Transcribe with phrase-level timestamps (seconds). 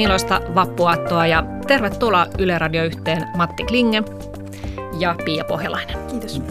[0.00, 4.02] Oikein iloista vappuaattoa ja tervetuloa Yle Radio yhteen Matti Klinge
[4.98, 5.98] ja Pia Pohjalainen.
[6.10, 6.42] Kiitos.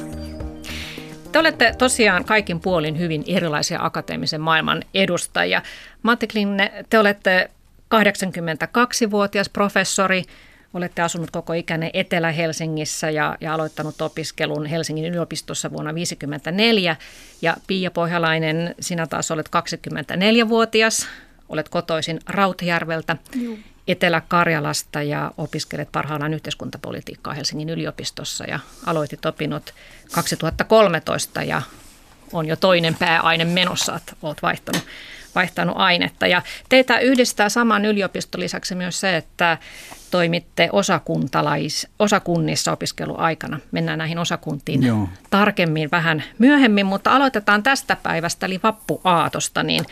[1.31, 5.61] Te olette tosiaan kaikin puolin hyvin erilaisia akateemisen maailman edustajia.
[6.03, 7.49] Matti Klinge, te olette
[7.95, 10.23] 82-vuotias professori,
[10.73, 16.95] Olette asunut koko ikänne Etelä-Helsingissä ja, ja aloittanut opiskelun Helsingin yliopistossa vuonna 1954.
[17.41, 21.07] Ja Pia Pohjalainen, sinä taas olet 24-vuotias,
[21.49, 23.59] olet kotoisin Rautjärveltä, Juu.
[23.87, 29.73] Etelä-Karjalasta ja opiskelet parhaillaan yhteiskuntapolitiikkaa Helsingin yliopistossa ja aloitit opinnot
[30.11, 31.61] 2013 ja
[32.33, 34.83] on jo toinen pääaine menossa, että olet vaihtanut
[35.35, 36.27] vaihtanut ainetta.
[36.27, 39.57] Ja teitä yhdistää saman yliopiston lisäksi myös se, että
[40.11, 43.59] toimitte osakuntalais, osakunnissa opiskeluaikana.
[43.71, 45.09] Mennään näihin osakuntiin Joo.
[45.29, 49.63] tarkemmin vähän myöhemmin, mutta aloitetaan tästä päivästä, eli vappuaatosta.
[49.63, 49.85] Niin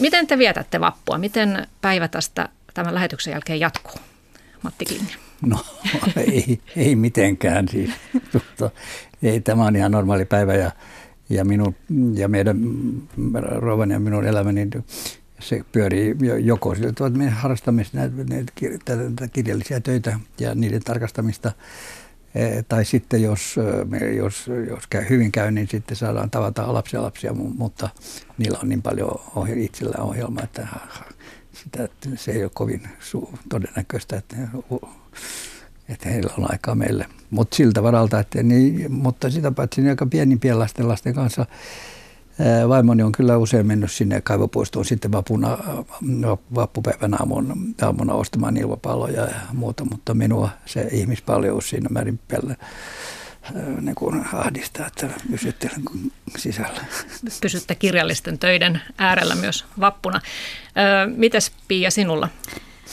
[0.00, 1.18] miten te vietätte vappua?
[1.18, 4.00] Miten päivä tästä tämän lähetyksen jälkeen jatkuu?
[4.62, 5.12] Matti Klinge.
[5.42, 5.58] No
[6.16, 7.90] ei, ei mitenkään siis.
[9.22, 10.70] Ei, tämä on ihan normaali päivä ja
[11.30, 11.74] ja, minun,
[12.14, 12.58] ja meidän
[13.56, 14.68] rouvan ja minun elämäni
[15.40, 18.16] se pyörii joko sillä tavalla, että me harrastamme näitä,
[19.32, 21.52] kirjallisia töitä ja niiden tarkastamista,
[22.68, 23.56] tai sitten jos,
[24.16, 27.88] jos, jos käy, hyvin käy, niin sitten saadaan tavata lapsia lapsia, mutta
[28.38, 30.66] niillä on niin paljon ohje, itsellä ohjelma, että
[31.52, 32.82] sitä, se ei ole kovin
[33.48, 34.36] todennäköistä, että
[35.88, 37.06] että heillä on aikaa meille.
[37.30, 41.46] Mutta siltä varalta, että niin, mutta sitä paitsi niin aika pienimpien lasten lasten kanssa
[42.68, 45.58] Vaimoni on kyllä usein mennyt sinne kaivopuistoon sitten vapuna,
[46.54, 52.56] vappupäivän aamuna, aamuna ostamaan ilmapalloja ja muuta, mutta minua se ihmispaljous siinä määrin pelle
[53.80, 55.82] niin kuin ahdistaa, että pysyttelen
[56.36, 56.80] sisällä.
[57.40, 60.20] Pysytte kirjallisten töiden äärellä myös vappuna.
[61.16, 62.28] Mites Pia sinulla?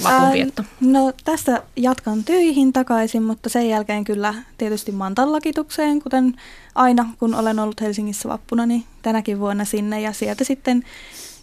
[0.03, 0.63] vapunvietto?
[0.81, 6.34] No tästä jatkan töihin takaisin, mutta sen jälkeen kyllä tietysti mantallakitukseen, kuten
[6.75, 10.84] aina kun olen ollut Helsingissä vappuna, niin tänäkin vuonna sinne ja sieltä sitten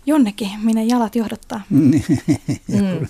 [0.06, 1.60] jonnekin, minne jalat johdattaa.
[1.70, 3.06] mm.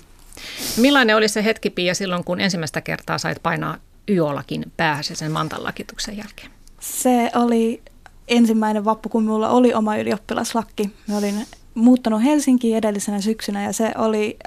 [0.77, 3.77] Millainen oli se hetki, Pia, silloin kun ensimmäistä kertaa sait painaa
[4.09, 6.49] yolakin päässä sen mantallakituksen jälkeen?
[6.79, 7.81] Se oli
[8.27, 10.89] ensimmäinen vappu, kun minulla oli oma ylioppilaslakki.
[11.07, 14.37] Mä olin muuttanut Helsinkiin edellisenä syksynä ja se oli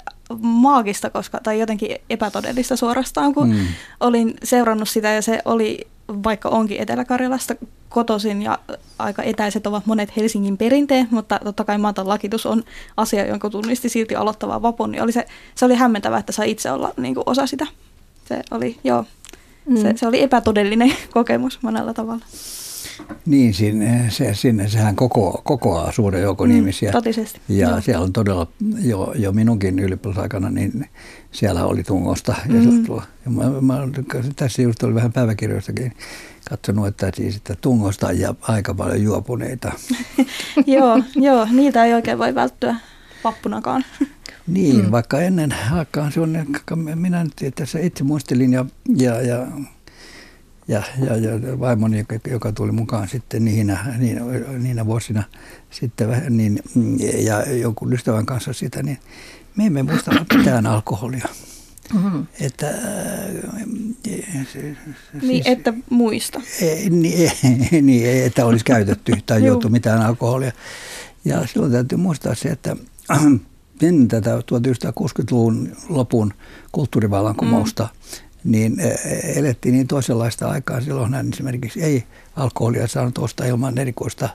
[0.40, 3.66] maagista koska, tai jotenkin epätodellista suorastaan, kun mm.
[4.00, 7.54] olin seurannut sitä ja se oli, vaikka onkin Etelä-Karjalasta
[7.88, 8.58] kotoisin ja
[8.98, 12.64] aika etäiset ovat monet Helsingin perinteet, mutta totta kai maatan lakitus on
[12.96, 16.70] asia, jonka tunnisti silti aloittavaa vapun, niin oli se, se oli hämmentävää, että sai itse
[16.70, 17.66] olla niin kuin osa sitä.
[18.28, 19.04] Se oli, joo,
[19.66, 19.76] mm.
[19.76, 22.24] se, se oli epätodellinen kokemus monella tavalla.
[23.26, 26.92] Niin, sinne, se, sinne sehän koko, kokoaa suuren joukon mm, ihmisiä.
[26.92, 27.40] Totisesti.
[27.48, 27.80] Ja Joo.
[27.80, 28.46] siellä on todella,
[28.82, 30.88] jo, jo minunkin ylioppilasaikana, niin
[31.32, 32.34] siellä oli tungosta.
[32.48, 32.86] Mm.
[32.86, 33.78] Ja, ja mä, mä,
[34.36, 35.92] tässä just oli vähän päiväkirjoistakin
[36.50, 39.72] katsonut, että, siis, että tungosta ja aika paljon juopuneita.
[40.66, 42.76] joo, joo, niitä ei oikein voi välttyä
[43.24, 43.84] vappunakaan.
[44.46, 44.90] Niin, mm.
[44.90, 46.46] vaikka ennen aikaan se on,
[46.94, 48.64] minä nyt tässä itse muistelin ja,
[48.96, 49.46] ja, ja
[50.68, 54.20] ja, ja, ja vaimoni, joka tuli mukaan sitten niinä, niinä,
[54.58, 55.22] niinä vuosina
[55.70, 56.62] sitten, niin,
[57.18, 58.98] ja jonkun ystävän kanssa sitä, niin
[59.56, 61.28] me emme muista mitään alkoholia.
[61.94, 62.26] Mm-hmm.
[62.40, 62.66] Että,
[64.04, 66.40] se, se, niin, siis, että muista.
[66.60, 67.30] Ei, niin,
[67.72, 70.52] ei, niin, että olisi käytetty tai juotu mitään alkoholia.
[71.24, 72.76] Ja silloin täytyy muistaa se, että
[73.82, 76.34] ennen tätä 1960-luvun lopun
[76.72, 78.96] kulttuurivallankumousta, mm niin e,
[79.38, 80.80] elettiin niin toisenlaista aikaa.
[80.80, 82.04] Silloin hän esimerkiksi ei
[82.36, 84.28] alkoholia saanut ostaa ilman erikoista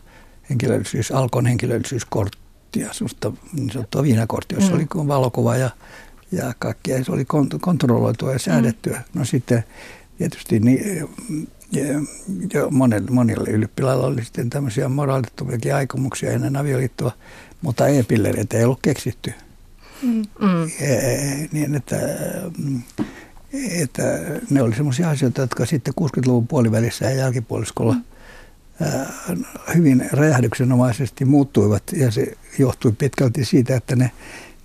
[0.50, 4.78] henkilöllisyys, alkon henkilöllisyyskorttia, susta niin sanottua viinakorttia, jossa mm.
[4.78, 5.70] oli valokuva ja,
[6.32, 7.04] ja kaikkia.
[7.04, 7.26] Se oli
[7.62, 8.98] kontrolloitua ja säädettyä.
[8.98, 9.20] Mm.
[9.20, 9.64] No sitten
[10.18, 11.10] tietysti niin,
[12.72, 17.12] monille, monille ylioppilailla oli sitten tämmöisiä moraalittomiakin aikomuksia ennen avioliittoa,
[17.62, 19.34] mutta e-pillereitä ei ollut keksitty.
[20.02, 20.24] Mm.
[20.80, 21.98] E, niin, että
[23.82, 24.20] että
[24.50, 29.44] ne oli sellaisia asioita, jotka sitten 60-luvun puolivälissä ja jälkipuoliskolla mm.
[29.76, 34.12] hyvin räjähdyksenomaisesti muuttuivat ja se johtui pitkälti siitä, että ne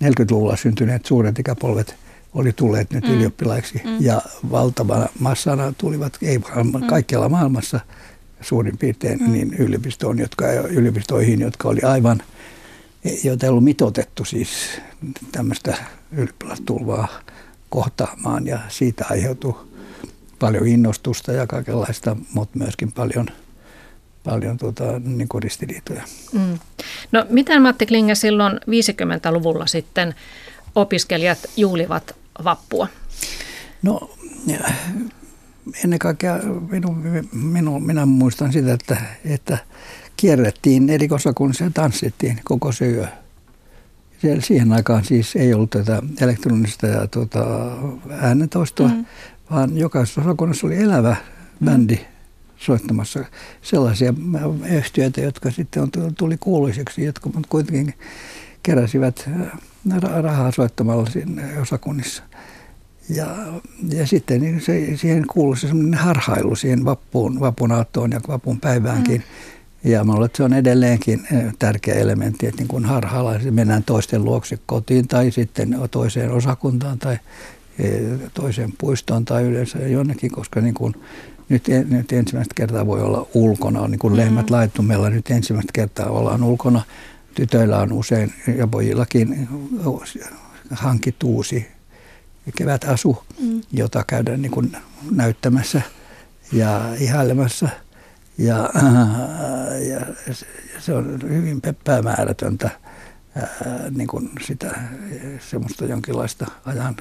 [0.03, 1.95] 40-luvulla syntyneet suuret ikäpolvet
[2.33, 3.13] oli tulleet nyt mm.
[3.13, 3.97] ylioppilaiksi mm.
[3.99, 4.21] ja
[4.51, 6.87] valtavana massana tulivat, ei mm.
[6.87, 7.79] kaikkialla maailmassa
[8.41, 9.31] suurin piirtein mm.
[9.31, 12.21] niin yliopistoon, jotka, yliopistoihin, jotka oli aivan,
[13.23, 14.49] joita ei ollut mitotettu siis
[15.31, 15.77] tämmöistä
[16.11, 17.07] ylioppilastulvaa
[17.69, 19.55] kohtaamaan ja siitä aiheutui
[20.39, 23.27] paljon innostusta ja kaikenlaista, mutta myöskin paljon,
[24.23, 26.03] paljon tuota, niin ristiriitoja.
[26.33, 26.59] Mm.
[27.11, 30.15] No miten Matti Klinge silloin 50-luvulla sitten
[30.75, 32.87] opiskelijat juhlivat vappua?
[33.81, 34.09] No
[35.83, 36.39] ennen kaikkea
[36.69, 36.97] minu,
[37.31, 39.57] minu, minä muistan sitä, että, että
[40.17, 43.07] kierrettiin eri osakunnissa ja tanssittiin koko se yö.
[44.39, 47.45] Siihen aikaan siis ei ollut tätä elektronista ja tuota,
[48.11, 49.05] äänentoistoa, mm.
[49.51, 51.15] vaan jokaisessa osakunnassa oli elävä
[51.65, 52.01] bändi mm.
[52.57, 53.25] soittamassa
[53.61, 54.13] sellaisia
[54.69, 57.93] yhtiöitä, jotka sitten tuli kuuluiseksi, jotka kuitenkin
[58.63, 59.29] keräsivät
[60.21, 62.23] rahaa soittamalla siinä osakunnissa.
[63.09, 63.35] Ja,
[63.89, 68.59] ja sitten niin se, siihen kuului se semmoinen harhailu siihen vappuun, vapun aattoon ja vapun
[68.59, 69.17] päiväänkin.
[69.17, 69.58] Mm.
[69.83, 73.83] Ja mä luulen, että se on edelleenkin eh, tärkeä elementti, että niin kun harhailla mennään
[73.83, 77.17] toisten luokse kotiin tai sitten toiseen osakuntaan tai
[77.79, 78.01] eh,
[78.33, 80.95] toiseen puistoon tai yleensä jonnekin, koska niin kun
[81.49, 84.55] nyt, nyt ensimmäistä kertaa voi olla ulkona, on niin kuin lehmät mm.
[84.55, 86.81] laittumella, nyt ensimmäistä kertaa ollaan ulkona.
[87.35, 89.49] Tytöillä on usein ja pojillakin
[90.71, 91.67] hankittu uusi
[92.55, 93.61] kevätasu, mm.
[93.71, 94.77] jota käydään niin kuin
[95.11, 95.81] näyttämässä
[96.53, 97.69] ja ihailemassa.
[98.39, 98.69] Ja,
[99.89, 99.99] ja
[100.79, 102.69] se on hyvin päämäärätöntä
[103.95, 104.79] niin kuin sitä
[105.39, 106.97] semmoista jonkinlaista ajan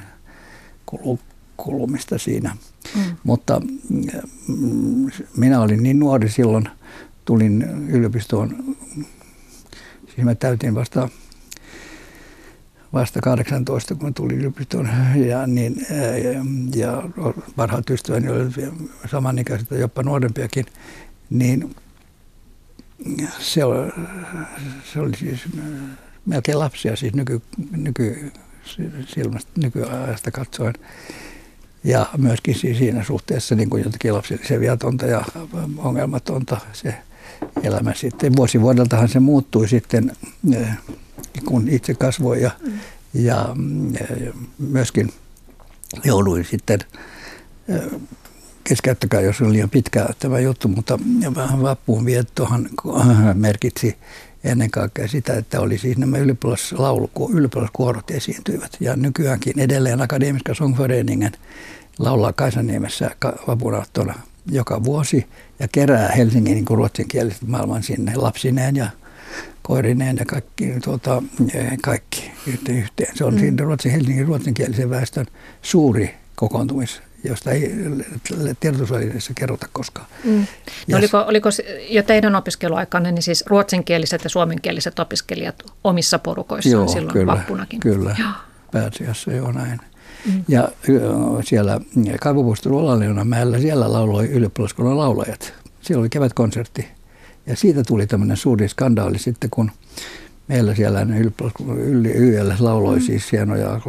[1.57, 2.57] kulumista siinä.
[2.97, 3.03] Mm.
[3.25, 6.69] Mutta mm, minä olin niin nuori silloin,
[7.25, 8.77] tulin yliopistoon,
[10.07, 11.09] siis mä täytin vasta
[12.93, 14.89] vasta 18, kun tulin yliopistoon.
[15.29, 15.87] Ja, niin,
[16.75, 17.03] ja
[17.57, 18.55] parhaat ystäväni olivat
[19.11, 20.67] samanikäiset jopa nuorempiakin.
[21.31, 21.77] Niin
[23.39, 23.93] se oli,
[24.93, 25.41] se oli siis
[26.27, 28.33] melkein lapsia siis nyky, nyky,
[29.07, 30.75] silmästä, nykyajasta katsoen.
[31.85, 35.25] Ja myöskin siis siinä suhteessa niin kuin jotenkin lapsellisen viatonta ja
[35.77, 36.95] ongelmatonta se
[37.63, 38.37] elämä sitten.
[38.37, 40.13] Vuosi vuodeltahan se muuttui sitten
[41.45, 42.51] kun itse kasvoin ja,
[43.15, 43.55] ja,
[44.25, 45.13] ja myöskin
[46.05, 46.81] jouduin sitten
[48.69, 50.99] keskeyttäkää, jos on liian pitkä tämä juttu, mutta
[51.35, 52.69] vähän vappuun viettohan
[53.35, 53.97] merkitsi
[54.45, 56.17] ennen kaikkea sitä, että oli siis nämä
[57.33, 58.77] ylioppilaskuorot esiintyivät.
[58.81, 61.33] Ja nykyäänkin edelleen Akademiska Songföreningen
[61.99, 63.11] laulaa Kaisaniemessä
[63.47, 64.15] vapunaattona
[64.51, 65.27] joka vuosi
[65.59, 68.91] ja kerää Helsingin niin ruotsinkieliset maailman sinne lapsineen ja
[69.63, 71.23] koirineen ja kaikki, tuota,
[71.83, 72.31] kaikki
[72.69, 73.17] yhteen.
[73.17, 73.41] Se on mm.
[73.41, 75.27] siinä Ruotsin, Helsingin ruotsinkielisen väestön
[75.63, 77.73] suuri kokoontumis josta ei
[78.61, 80.07] tiedotusvälineissä kerrota koskaan.
[80.25, 80.47] Mm.
[80.89, 81.49] No oliko, oliko
[81.89, 87.81] jo teidän opiskeluaikanne niin siis ruotsinkieliset ja suomenkieliset opiskelijat omissa porukoissaan joo, silloin kyllä, vappunakin?
[87.81, 88.31] Kyllä, joo.
[88.73, 89.81] pääasiassa joo näin.
[90.27, 90.45] Mm.
[90.49, 90.69] Ja
[91.45, 91.81] siellä
[92.21, 95.55] Kaivopuiston Olaleonamäellä siellä lauloi ylioppilaskunnan laulajat.
[95.81, 96.89] Siellä oli kevätkonsertti
[97.47, 99.71] ja siitä tuli tämmöinen suuri skandaali sitten, kun
[100.49, 101.07] meillä siellä
[101.77, 103.03] Yli YL lauloi mm.
[103.03, 103.81] siis hienoja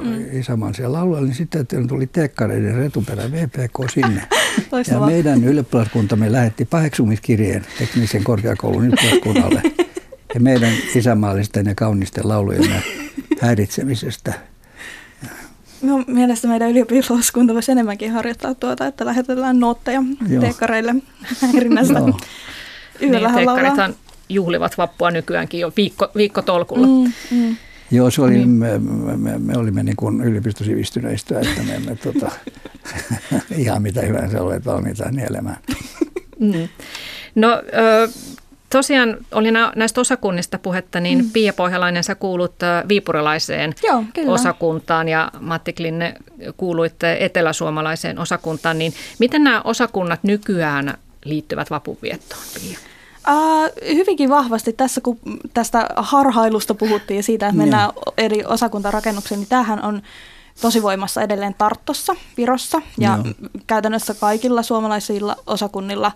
[0.00, 0.40] mm.
[0.40, 4.22] isämaisia lauluja, niin sitten että tuli tekkareiden retuperä VPK sinne.
[4.92, 9.62] ja meidän ylioppilaskuntamme lähetti paheksumiskirjeen teknisen korkeakoulun ylioppilaskunnalle
[10.34, 12.82] ja meidän isämaallisten ja kaunisten laulujen
[13.40, 14.32] häiritsemisestä.
[15.82, 20.02] No, mielestäni meidän ylioppilaskunta voisi enemmänkin harjoittaa tuota, että lähetetään nootteja
[20.40, 20.94] tekkareille
[21.40, 22.02] häirinnästä.
[23.02, 23.94] Yöllähän niin, tekkarithan
[24.28, 26.86] juhlivat vappua nykyäänkin jo viikko, viikkotolkulla.
[26.86, 27.56] Mm, mm.
[27.90, 28.48] Joo, se oli, niin.
[28.48, 28.78] me,
[29.16, 32.30] me, me olimme niin kuin yliopistosivistyneistä, että me emme tota,
[33.56, 35.56] ihan mitä hyvänsä ole valmiita nielemään.
[36.40, 36.68] Mm.
[37.34, 37.62] No
[38.70, 41.30] tosiaan oli näistä osakunnista puhetta, niin mm.
[41.30, 42.54] Pia Pohjalainen, sä kuulut
[42.88, 46.14] viipurilaiseen Joo, osakuntaan ja Matti Klinne
[46.56, 52.78] kuuluitte eteläsuomalaiseen osakuntaan, niin miten nämä osakunnat nykyään liittyvät vapunviettoon, Pia?
[53.28, 55.18] Uh, hyvinkin vahvasti tässä, kun
[55.54, 57.58] tästä harhailusta puhuttiin ja siitä, että niin.
[57.58, 60.02] mennään eri osakuntarakennukseen, niin tämähän on
[60.60, 63.34] tosi voimassa edelleen Tarttossa, Virossa ja Joo.
[63.66, 66.12] käytännössä kaikilla suomalaisilla osakunnilla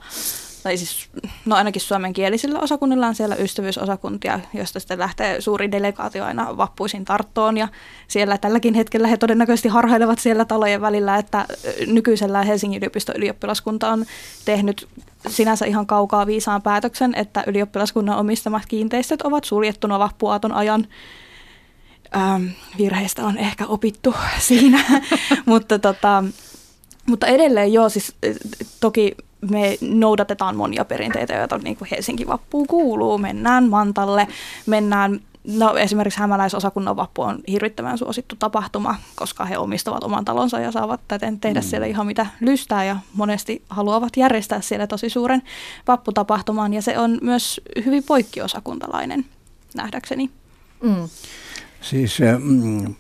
[0.62, 1.09] tai siis
[1.47, 7.57] no ainakin suomenkielisillä osakunnilla on siellä ystävyysosakuntia, josta sitten lähtee suuri delegaatio aina vappuisin Tarttoon.
[7.57, 7.69] Ja
[8.09, 11.47] siellä tälläkin hetkellä he todennäköisesti harhailevat siellä talojen välillä, että
[11.87, 14.04] nykyisellä Helsingin yliopiston ylioppilaskunta on
[14.45, 14.88] tehnyt
[15.28, 20.87] sinänsä ihan kaukaa viisaan päätöksen, että ylioppilaskunnan omistamat kiinteistöt ovat suljettuna vappuaaton ajan.
[22.16, 22.47] Ähm,
[22.78, 24.14] virheistä on ehkä opittu
[24.49, 24.85] siinä,
[25.47, 26.25] mutta, tota,
[27.07, 28.14] mutta edelleen joo, siis
[28.81, 29.16] toki
[29.50, 33.18] me noudatetaan monia perinteitä, joita niin kuin Helsinki vappuun kuuluu.
[33.18, 34.28] Mennään Mantalle,
[34.66, 40.72] mennään No esimerkiksi hämäläisosakunnan vappu on hirvittävän suosittu tapahtuma, koska he omistavat oman talonsa ja
[40.72, 41.64] saavat täten tehdä mm.
[41.64, 45.42] siellä ihan mitä lystää ja monesti haluavat järjestää siellä tosi suuren
[45.88, 49.25] vapputapahtuman ja se on myös hyvin poikkiosakuntalainen
[49.75, 50.30] nähdäkseni.
[50.82, 51.08] Mm.
[51.80, 52.94] Siis mm,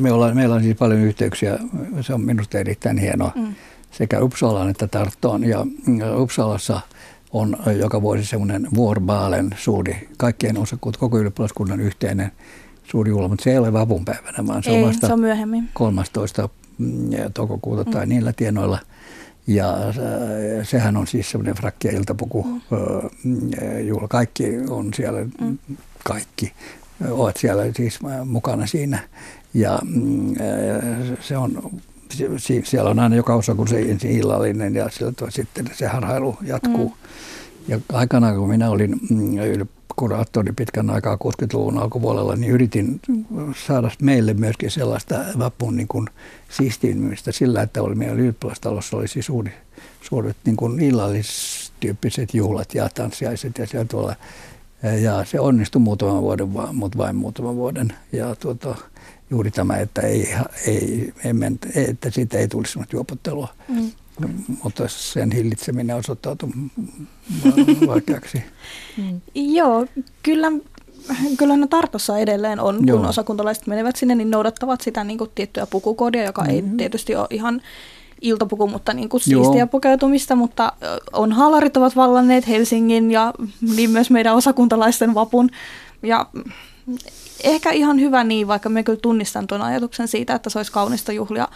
[0.00, 1.58] me ollaan, meillä on siis paljon yhteyksiä,
[2.00, 3.54] se on minusta erittäin hienoa, mm.
[3.90, 5.44] Sekä Uppsalaan että Tarttoon.
[5.44, 5.66] Ja
[6.16, 6.80] Uppsalassa
[7.32, 12.32] on joka vuosi semmoinen Vuorbaalen suuri, kaikkien osakkuut, koko ylioppilaskunnan yhteinen
[12.84, 15.68] suuri juhla, mutta se ei ole vapunpäivänä, vaan se ei, on vasta se on myöhemmin.
[15.74, 16.48] 13.
[16.78, 18.10] Mm, toukokuuta tai mm.
[18.10, 18.78] niillä tienoilla.
[19.46, 19.76] Ja
[20.62, 22.46] sehän on siis semmoinen frakki ja iltapuku
[23.24, 23.50] mm.
[23.86, 24.08] juhla.
[24.08, 25.58] Kaikki on siellä, mm.
[26.04, 26.52] kaikki
[27.10, 28.98] ovat siellä siis mukana siinä.
[29.54, 30.34] Ja mm,
[31.20, 31.70] se on,
[32.64, 34.88] siellä on aina joka osa, kun se ensin illallinen ja
[35.28, 36.88] sitten se harhailu jatkuu.
[36.88, 36.94] Mm.
[37.68, 39.00] Ja aikanaan, kun minä olin
[39.96, 43.00] kuraattori pitkän aikaa 60-luvun alkupuolella, niin yritin
[43.66, 46.06] saada meille myöskin sellaista vapun niin kuin
[46.48, 49.52] siistiytymistä sillä, että oli meidän ylioppilastalossa olisi siis suuri,
[50.02, 54.14] suuret niin kuin illallistyyppiset juhlat ja tanssiaiset ja siellä tuolla.
[55.02, 57.92] Ja se onnistui muutaman vuoden, mutta vain muutaman vuoden.
[58.12, 58.74] Ja tuota,
[59.30, 60.34] juuri tämä, että, ei,
[60.66, 61.12] ei,
[61.74, 63.48] ei, että siitä ei tulisi juopottelua.
[63.68, 63.90] Mm
[64.64, 66.48] mutta sen hillitseminen osoittautui
[67.86, 68.42] vaikeaksi.
[68.96, 69.20] Mm.
[69.34, 69.86] Joo,
[70.22, 70.52] kyllä,
[71.38, 72.98] kyllä ne Tartossa edelleen on, Joo.
[72.98, 76.50] kun osakuntalaiset menevät sinne, niin noudattavat sitä niin kuin tiettyä pukukoodia, joka mm.
[76.50, 77.62] ei tietysti ole ihan
[78.20, 79.66] iltapuku, mutta niin kuin siistiä Joo.
[79.66, 80.72] pukeutumista, mutta
[81.12, 83.32] on haalarit ovat vallanneet Helsingin ja
[83.76, 85.50] niin myös meidän osakuntalaisten vapun.
[86.02, 86.26] Ja
[87.44, 91.12] ehkä ihan hyvä niin, vaikka me kyllä tunnistan tuon ajatuksen siitä, että se olisi kaunista
[91.12, 91.48] juhlia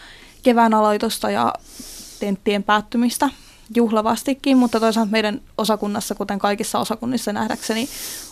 [0.43, 1.55] kevään aloitusta ja
[2.21, 3.31] tenttien päättymistä
[3.77, 7.89] juhlavastikin, mutta toisaalta meidän osakunnassa, kuten kaikissa osakunnissa nähdäkseni,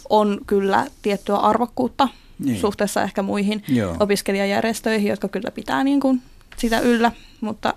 [0.09, 2.09] on kyllä tiettyä arvokkuutta
[2.39, 2.61] niin.
[2.61, 3.97] suhteessa ehkä muihin Joo.
[4.01, 6.23] opiskelijajärjestöihin, jotka kyllä pitää niin kuin
[6.57, 7.75] sitä yllä, mutta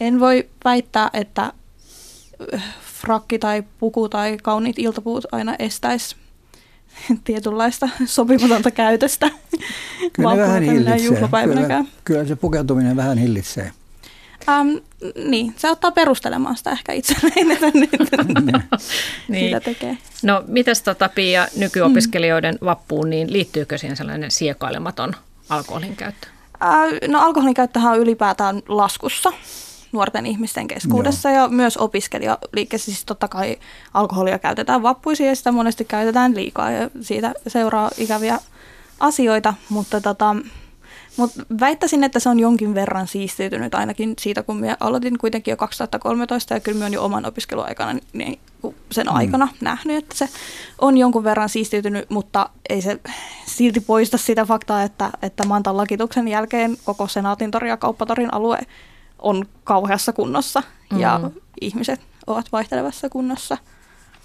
[0.00, 1.52] en voi väittää, että
[2.54, 6.16] äh, frakki tai puku tai kauniit iltapuut aina estäisi
[7.24, 9.30] tietynlaista sopimatonta käytöstä.
[10.12, 11.44] Kyllä vähän hillitsee.
[11.44, 13.72] Kyllä, kyllä se pukeutuminen vähän hillitsee.
[14.60, 14.80] Um,
[15.28, 17.90] niin, se ottaa perustelemaan sitä ehkä itselleen, että nyt
[19.28, 19.44] niin.
[19.44, 19.98] sitä tekee.
[20.22, 22.64] No, mitäs tota, Pia, nykyopiskelijoiden mm.
[22.66, 25.12] vappuun, niin liittyykö siihen sellainen siekailematon
[25.48, 26.26] alkoholin käyttö?
[26.64, 29.32] Uh, no alkoholin käyttöhän on ylipäätään laskussa
[29.96, 31.42] nuorten ihmisten keskuudessa Joo.
[31.42, 32.84] ja myös opiskelijaliikkeessä.
[32.84, 33.56] Siis totta kai
[33.94, 38.38] alkoholia käytetään vappuisiin ja sitä monesti käytetään liikaa ja siitä seuraa ikäviä
[39.00, 40.36] asioita, mutta tota,
[41.16, 45.56] mutta väittäisin, että se on jonkin verran siistiytynyt ainakin siitä, kun minä aloitin kuitenkin jo
[45.56, 48.38] 2013 ja kyllä minä olen jo oman opiskeluaikana niin
[48.90, 49.16] sen mm.
[49.16, 50.28] aikana nähnyt, että se
[50.78, 53.00] on jonkun verran siistiytynyt, mutta ei se
[53.46, 58.58] silti poista sitä faktaa, että, että Mantan lakituksen jälkeen koko Senaatintori ja Kauppatorin alue
[59.18, 61.00] on kauheassa kunnossa mm.
[61.00, 61.20] ja
[61.60, 63.58] ihmiset ovat vaihtelevassa kunnossa.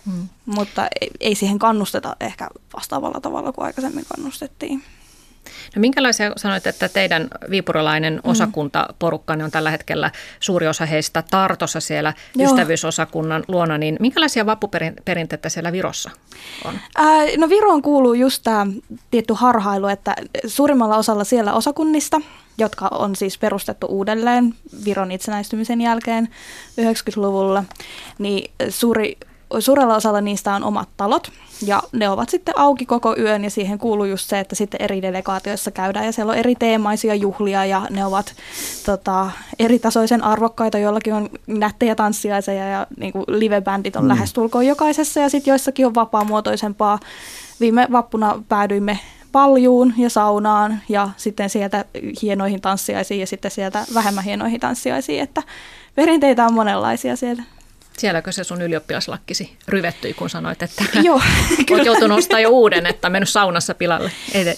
[0.05, 0.29] Mm.
[0.45, 4.83] Mutta ei, ei siihen kannusteta ehkä vastaavalla tavalla kuin aikaisemmin kannustettiin.
[5.75, 8.29] No minkälaisia sanoit, että teidän viipurilainen mm.
[8.31, 12.49] osakuntaporukkanne on tällä hetkellä suuri osa heistä Tartossa siellä Joo.
[12.49, 16.09] ystävyysosakunnan luona, niin minkälaisia vappuperinteitä siellä Virossa
[16.65, 16.73] on?
[16.95, 18.67] Ää, no Viroon kuuluu just tämä
[19.11, 20.15] tietty harhailu, että
[20.47, 22.21] suurimmalla osalla siellä osakunnista,
[22.61, 24.53] jotka on siis perustettu uudelleen
[24.85, 26.29] Viron itsenäistymisen jälkeen
[26.81, 27.63] 90-luvulla,
[28.19, 29.17] niin suuri
[29.59, 31.31] suurella osalla niistä on omat talot
[31.65, 35.01] ja ne ovat sitten auki koko yön ja siihen kuuluu just se, että sitten eri
[35.01, 38.33] delegaatioissa käydään ja siellä on eri teemaisia juhlia ja ne ovat
[38.85, 44.07] tota, eri tasoisen arvokkaita, joillakin on nättejä tanssiaisia ja niin kuin live-bändit on mm.
[44.07, 46.99] lähestulkoon jokaisessa ja sitten joissakin on vapaamuotoisempaa.
[47.59, 48.99] Viime vappuna päädyimme
[49.31, 51.85] paljuun ja saunaan ja sitten sieltä
[52.21, 55.43] hienoihin tanssiaisiin ja sitten sieltä vähemmän hienoihin tanssiaisiin, että
[55.95, 57.43] perinteitä on monenlaisia siellä.
[57.97, 61.21] Sielläkö se sun ylioppilaslakkisi ryvettyi, kun sanoit, että Joo,
[61.71, 64.11] olet joutunut ostaa jo uuden, että on mennyt saunassa pilalle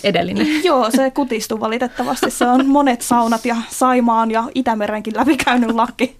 [0.03, 0.47] edellinen?
[0.63, 2.31] Joo, se kutistui valitettavasti.
[2.31, 6.17] Se on monet saunat ja Saimaan ja Itämerenkin läpikäynyt lakki.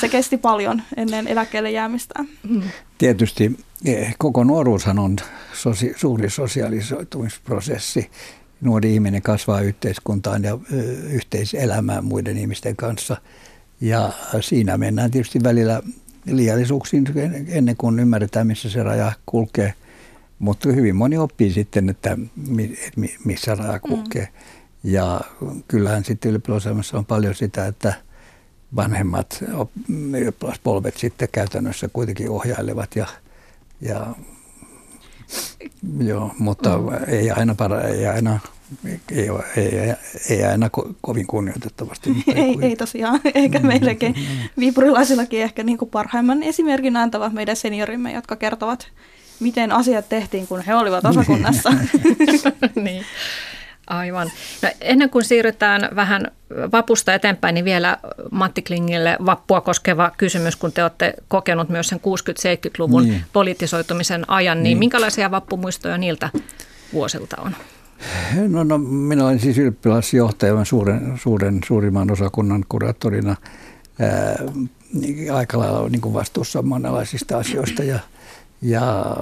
[0.00, 2.24] Se kesti paljon ennen eläkkeelle jäämistä.
[2.98, 3.56] Tietysti
[4.18, 5.16] koko nuoruushan on
[5.52, 8.10] sosi- suuri sosiaalisoitumisprosessi.
[8.60, 10.58] Nuori ihminen kasvaa yhteiskuntaan ja
[11.10, 13.16] yhteiselämään muiden ihmisten kanssa.
[13.80, 15.82] Ja siinä mennään tietysti välillä
[16.26, 17.04] liiallisuuksiin
[17.48, 19.74] ennen kuin ymmärretään, missä se raja kulkee.
[20.38, 22.18] Mutta hyvin moni oppii sitten, että
[23.24, 24.28] missä raja kulkee.
[24.32, 24.90] Mm.
[24.90, 25.20] Ja
[25.68, 27.94] kyllähän sitten ylioppilaselämässä on paljon sitä, että
[28.76, 29.44] vanhemmat
[30.12, 33.06] ylioppilaspolvet sitten käytännössä kuitenkin ohjailevat ja,
[33.80, 34.06] ja
[35.98, 36.88] joo, mutta mm.
[37.06, 38.40] ei aina, para, ei aina
[39.10, 39.94] ei, ei,
[40.30, 42.10] ei aina ko, kovin kunnioitettavasti.
[42.26, 44.48] Ei, ei, ei tosiaan, eikä mm, meilläkin mm, mm.
[44.58, 48.88] viipurilaisillakin ehkä niin kuin parhaimman esimerkin antavat meidän seniorimme, jotka kertovat,
[49.40, 51.70] miten asiat tehtiin, kun he olivat osakunnassa.
[52.84, 53.04] niin.
[53.86, 54.30] Aivan.
[54.62, 56.30] No, ennen kuin siirrytään vähän
[56.72, 57.96] vapusta eteenpäin, niin vielä
[58.30, 63.24] Matti Klingille vappua koskeva kysymys, kun te olette kokenut myös sen 60-70-luvun niin.
[63.32, 66.30] politisoitumisen ajan, niin, niin minkälaisia vappumuistoja niiltä
[66.92, 67.56] vuosilta on?
[68.48, 73.36] No, no minä olen siis ylioppilasjohtaja suuren, suuren, suurimman osakunnan kuraattorina
[74.00, 74.38] ää,
[75.32, 77.98] aika lailla niin kuin vastuussa monenlaisista asioista ja,
[78.66, 79.16] ja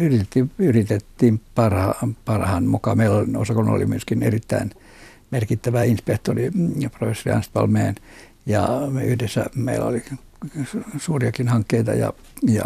[0.00, 2.98] yritettiin, yritettiin parhaan, parhaan mukaan.
[2.98, 4.70] Meillä osakunnan oli myöskin erittäin
[5.30, 6.50] merkittävä inspektori,
[6.98, 7.94] professori Ernst Palmeen,
[8.46, 10.02] ja me yhdessä meillä oli
[10.98, 12.12] suuriakin hankkeita ja,
[12.42, 12.64] ja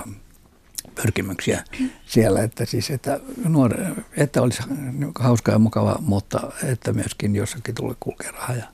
[0.95, 1.65] pyrkimyksiä
[2.07, 3.87] siellä, että, siis, että, nuore,
[4.17, 4.62] että olisi
[5.19, 8.67] hauskaa ja mukava, mutta että myöskin jossakin tulee kulkea raja,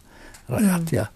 [0.49, 0.83] rajat.
[0.83, 0.97] Mm.
[0.97, 1.07] Ja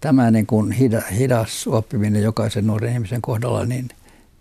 [0.00, 3.88] tämä niin kuin hidas, hidas oppiminen jokaisen nuoren ihmisen kohdalla, niin,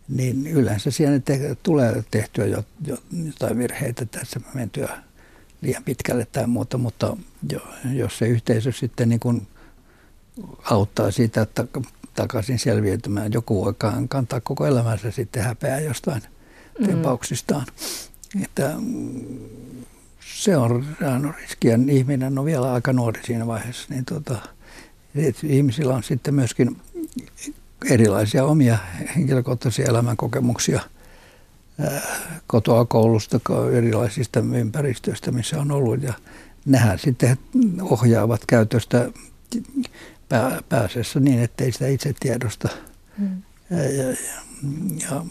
[0.08, 4.98] niin yleensä siellä te, tulee tehtyä jo, jo, jotain virheitä tässä mentyä
[5.62, 7.18] liian pitkälle tai muuta, mutta
[7.52, 7.60] jo,
[7.94, 9.48] jos se yhteisö sitten niin kuin
[10.64, 11.68] auttaa siitä, että
[12.16, 13.34] takaisin selviytymään.
[13.34, 13.74] Joku voi
[14.10, 16.22] kantaa koko elämänsä sitten häpeää jostain
[16.80, 16.86] mm.
[16.88, 17.66] tempauksistaan.
[18.44, 19.40] Että mm,
[20.44, 21.80] se on, se on riskiä.
[21.90, 23.88] Ihminen on vielä aika nuori siinä vaiheessa.
[23.90, 24.36] Niin tota,
[25.44, 26.78] ihmisillä on sitten myöskin
[27.90, 28.78] erilaisia omia
[29.16, 30.82] henkilökohtaisia elämänkokemuksia
[32.48, 33.40] kotoa, koulusta,
[33.72, 36.04] erilaisista ympäristöistä, missä on ollut.
[36.04, 36.14] Ja
[36.66, 37.38] nehän sitten
[37.82, 39.10] ohjaavat käytöstä
[40.70, 42.70] pääsessä niin, ettei sitä itse tiedosta.
[43.20, 43.42] Hmm.
[43.70, 44.10] Ja, ja,
[45.12, 45.26] ja,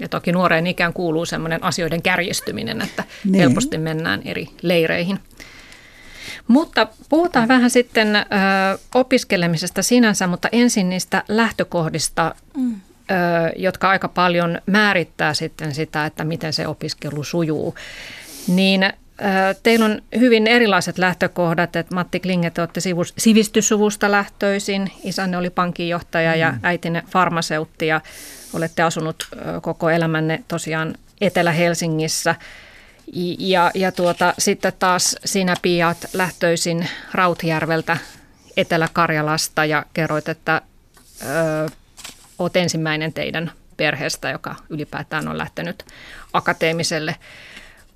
[0.00, 3.34] ja toki nuoreen ikään kuuluu sellainen asioiden kärjistyminen, että niin.
[3.34, 5.18] helposti mennään eri leireihin.
[6.48, 8.20] Mutta puhutaan vähän sitten ö,
[8.94, 12.74] opiskelemisesta sinänsä, mutta ensin niistä lähtökohdista, mm.
[12.74, 13.14] ö,
[13.56, 17.74] jotka aika paljon määrittää sitten sitä, että miten se opiskelu sujuu.
[18.48, 18.92] Niin
[19.62, 22.80] Teillä on hyvin erilaiset lähtökohdat, että Matti Klinge, te olette
[23.18, 26.58] sivistyssuvusta lähtöisin, isänne oli pankinjohtaja ja mm.
[26.62, 28.00] äitinne farmaseutti ja
[28.52, 29.28] olette asunut
[29.62, 32.34] koko elämänne tosiaan Etelä-Helsingissä.
[33.38, 37.96] Ja, ja tuota, sitten taas sinä Piat lähtöisin Rautjärveltä
[38.56, 40.62] Etelä-Karjalasta ja kerroit, että
[41.22, 41.68] ö,
[42.38, 45.84] olet ensimmäinen teidän perheestä, joka ylipäätään on lähtenyt
[46.32, 47.16] akateemiselle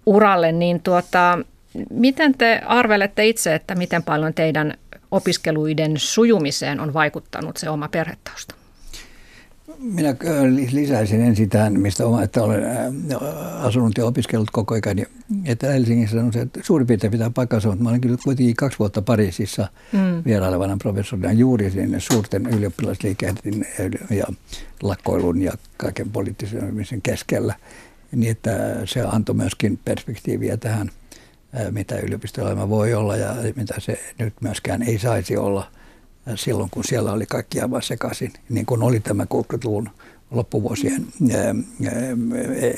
[0.07, 1.39] uralle, niin tuota,
[1.91, 4.75] miten te arvelette itse, että miten paljon teidän
[5.11, 8.55] opiskeluiden sujumiseen on vaikuttanut se oma perhetausta?
[9.79, 10.17] Minä äh,
[10.73, 15.07] lisäisin ensin tähän, mistä oma, että olen äh, asunut ja opiskellut koko ikäni.
[15.45, 18.79] Että Helsingissä on se, että suurin piirtein pitää paikkansa, mutta mä olen kyllä kuitenkin kaksi
[18.79, 20.23] vuotta Pariisissa mm.
[20.25, 23.67] vierailevana professorina juuri sinne suurten ylioppilasliikehdin
[24.11, 24.27] ja
[24.83, 27.55] lakkoilun ja kaiken poliittisen keskellä
[28.17, 30.91] niin että se antoi myöskin perspektiiviä tähän,
[31.71, 35.67] mitä yliopistoelämä voi olla ja mitä se nyt myöskään ei saisi olla
[36.35, 39.91] silloin, kun siellä oli kaikki aivan sekaisin, niin kuin oli tämä 60-luvun
[40.31, 41.07] loppuvuosien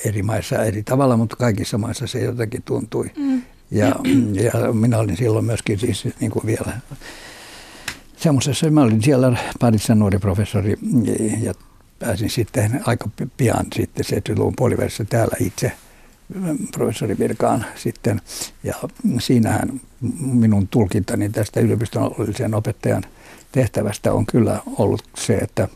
[0.04, 3.10] eri maissa eri tavalla, mutta kaikissa maissa se jotenkin tuntui.
[3.16, 3.42] Mm.
[3.70, 3.86] Ja,
[4.32, 6.72] ja minä olin silloin myöskin siis niin kuin vielä
[8.16, 10.74] semmoisessa, mä olin siellä parissa nuori professori
[11.40, 11.54] ja
[11.98, 15.72] pääsin sitten aika pian sitten 70-luvun puolivälissä täällä itse
[16.72, 18.20] professorivirkaan sitten.
[18.62, 18.74] Ja
[19.18, 19.80] siinähän
[20.20, 23.02] minun tulkintani tästä yliopistollisen opettajan
[23.56, 25.68] tehtävästä on kyllä ollut se, että,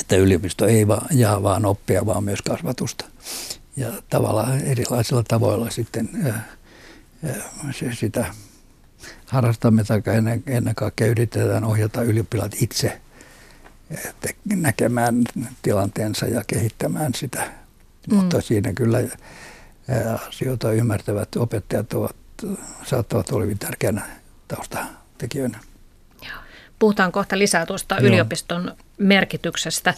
[0.00, 3.04] että yliopisto ei vaan jaa vaan oppia, vaan myös kasvatusta.
[3.76, 6.44] Ja tavallaan erilaisilla tavoilla sitten ää,
[7.78, 8.26] se, sitä
[9.26, 13.00] harrastamme tai ennen, ennen kaikkea yritetään ohjata ylioppilaat itse–
[14.44, 15.24] näkemään
[15.62, 17.50] tilanteensa ja kehittämään sitä.
[18.10, 18.16] Mm.
[18.16, 18.98] Mutta siinä kyllä
[20.28, 22.16] asioita ymmärtävät opettajat ovat,
[22.84, 24.02] saattavat olla hyvin tärkeänä
[24.48, 25.60] taustatekijöinä.
[26.82, 28.06] Puhutaan kohta lisää tuosta Joo.
[28.06, 29.94] yliopiston merkityksestä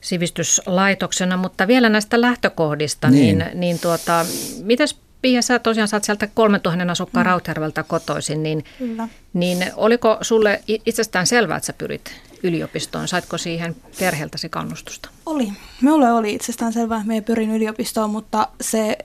[0.00, 4.26] sivistyslaitoksena, mutta vielä näistä lähtökohdista, niin, niin, niin tuota,
[4.62, 7.28] mitäs Pia, sä tosiaan saat sieltä 3000 asukkaan mm.
[7.28, 9.08] Rautjärveltä kotoisin, niin, Kyllä.
[9.32, 13.08] niin oliko sulle itsestään selvää, että sä pyrit yliopistoon?
[13.08, 15.08] Saitko siihen perheeltäsi kannustusta?
[15.26, 15.52] Oli.
[15.80, 18.98] Minulle oli itsestään selvää, että minä pyrin yliopistoon, mutta se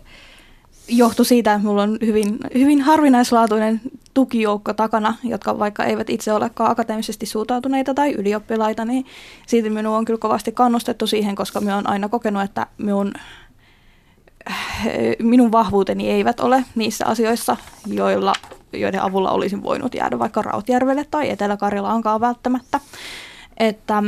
[0.87, 3.81] johtui siitä, että minulla on hyvin, hyvin harvinaislaatuinen
[4.13, 9.05] tukijoukko takana, jotka vaikka eivät itse olekaan akateemisesti suuntautuneita tai ylioppilaita, niin
[9.47, 13.13] siitä minua on kyllä kovasti kannustettu siihen, koska minä olen aina kokenut, että minun
[15.19, 18.33] minun vahvuuteni eivät ole niissä asioissa, joilla,
[18.73, 22.79] joiden avulla olisin voinut jäädä vaikka Rautjärvelle tai Etelä-Karjalaankaan välttämättä.
[23.57, 24.03] Että,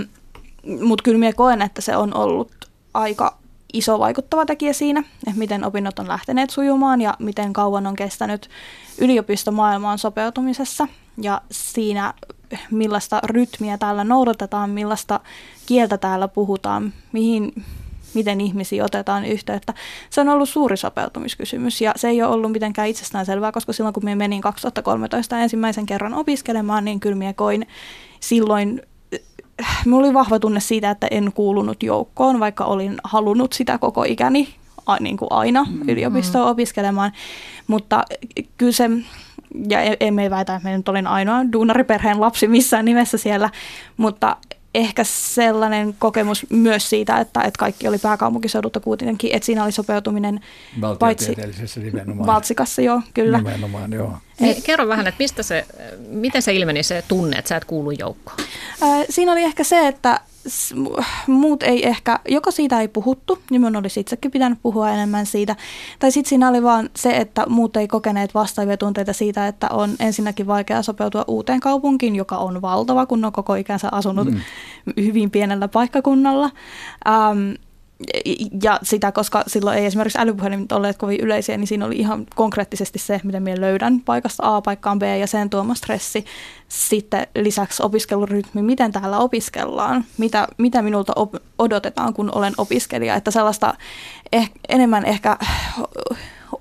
[0.81, 2.51] mutta kyllä minä koen, että se on ollut
[2.93, 3.37] aika
[3.77, 8.49] iso vaikuttava tekijä siinä, että miten opinnot on lähteneet sujumaan ja miten kauan on kestänyt
[8.97, 10.87] yliopistomaailmaan sopeutumisessa
[11.21, 12.13] ja siinä,
[12.71, 15.19] millaista rytmiä täällä noudatetaan, millaista
[15.65, 17.63] kieltä täällä puhutaan, mihin,
[18.13, 19.73] miten ihmisiä otetaan yhteyttä.
[20.09, 23.93] Se on ollut suuri sopeutumiskysymys ja se ei ole ollut mitenkään itsestään selvää, koska silloin
[23.93, 27.67] kun minä menin 2013 ensimmäisen kerran opiskelemaan, niin kyllä minä koin
[28.19, 28.81] silloin
[29.85, 34.55] Minulla oli vahva tunne siitä, että en kuulunut joukkoon, vaikka olin halunnut sitä koko ikäni
[34.99, 35.89] niin kuin aina mm-hmm.
[35.89, 37.11] yliopistoon opiskelemaan.
[37.67, 38.03] Mutta
[38.57, 38.89] kyllä se,
[39.69, 43.49] ja emme väitä, että minä nyt olin ainoa duunariperheen lapsi missään nimessä siellä,
[43.97, 44.37] mutta
[44.75, 50.39] ehkä sellainen kokemus myös siitä, että, että kaikki oli pääkaupunkiseudulta kuitenkin, että siinä oli sopeutuminen
[50.99, 51.35] paitsi
[52.25, 53.37] Valtsikassa, joo, kyllä.
[53.37, 54.17] Nimenomaan, joo.
[54.39, 55.65] Niin, kerro vähän, että mistä se,
[56.07, 58.37] miten se ilmeni se tunne, että sä et kuulu joukkoon?
[59.09, 60.19] Siinä oli ehkä se, että
[61.27, 65.55] muut ei ehkä, joko siitä ei puhuttu, niin minun olisi itsekin pitänyt puhua enemmän siitä,
[65.99, 69.89] tai sitten siinä oli vaan se, että muut ei kokeneet vastaavia tunteita siitä, että on
[69.99, 74.41] ensinnäkin vaikea sopeutua uuteen kaupunkiin, joka on valtava, kun on koko ikänsä asunut mm.
[74.97, 76.49] hyvin pienellä paikkakunnalla.
[77.07, 77.51] Ähm,
[78.63, 82.99] ja sitä, koska silloin ei esimerkiksi älypuhelimet olleet kovin yleisiä, niin siinä oli ihan konkreettisesti
[82.99, 86.25] se, miten minä löydän paikasta A paikkaan B ja sen tuoma stressi.
[86.67, 93.15] Sitten lisäksi opiskelurytmi, miten täällä opiskellaan, mitä, mitä minulta op- odotetaan, kun olen opiskelija.
[93.15, 93.73] Että sellaista
[94.35, 95.37] eh- enemmän ehkä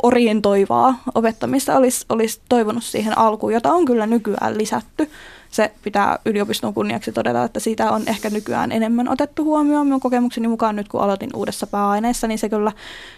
[0.04, 5.10] orientoivaa opettamista olisi, olisi toivonut siihen alkuun, jota on kyllä nykyään lisätty
[5.54, 9.86] se pitää yliopiston kunniaksi todeta, että siitä on ehkä nykyään enemmän otettu huomioon.
[9.86, 12.72] Minun kokemukseni mukaan nyt kun aloitin uudessa pääaineessa, niin se kyllä,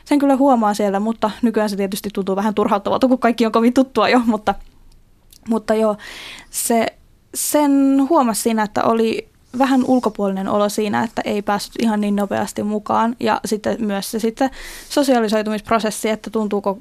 [0.05, 3.75] sen kyllä huomaa siellä, mutta nykyään se tietysti tuntuu vähän turhauttavalta, kun kaikki on kovin
[3.75, 4.55] tuttua jo, mutta,
[5.49, 5.97] mutta joo,
[6.51, 6.87] se,
[7.35, 12.63] sen huomasi siinä, että oli vähän ulkopuolinen olo siinä, että ei päässyt ihan niin nopeasti
[12.63, 13.17] mukaan.
[13.21, 14.51] Ja sitten myös se sitten
[14.89, 16.79] sosiaalisoitumisprosessi, että tuntuuko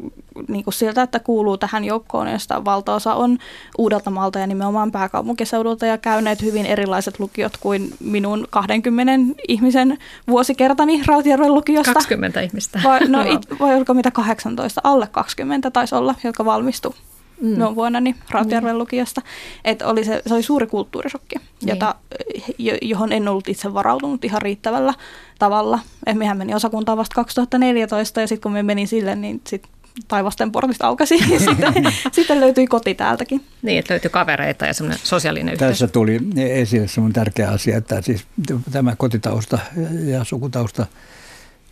[0.47, 3.37] niin kuin siltä, että kuuluu tähän joukkoon, josta valtaosa on
[3.77, 9.11] Uudeltamaalta ja nimenomaan pääkaupunkiseudulta ja käyneet hyvin erilaiset lukiot kuin minun 20
[9.47, 11.93] ihmisen vuosikertani Rautjärven lukiosta.
[11.93, 12.81] 20 ihmistä.
[12.83, 14.81] Vai, no, it, vai oliko mitä 18?
[14.83, 16.95] Alle 20 taisi olla, jotka valmistu
[17.41, 17.57] mm.
[17.59, 18.79] no, vuonna niin Rautjärven mm.
[18.79, 19.21] lukiosta.
[19.65, 21.69] Että oli se, se oli suuri kulttuurisokki, niin.
[21.69, 21.95] jota,
[22.81, 24.93] johon en ollut itse varautunut ihan riittävällä
[25.39, 25.79] tavalla.
[26.05, 29.63] Et mehän meni osakuntaan vasta 2014 ja sitten kun me menin sille, niin sit
[30.07, 31.73] taivasten portista aukasi ja sitten,
[32.11, 33.41] sitten löytyi koti täältäkin.
[33.61, 35.69] Niin, että löytyi kavereita ja semmoinen sosiaalinen yhteys.
[35.69, 38.25] Tässä tuli esille semmoinen tärkeä asia, että siis
[38.71, 39.59] tämä kotitausta
[40.05, 40.85] ja sukutausta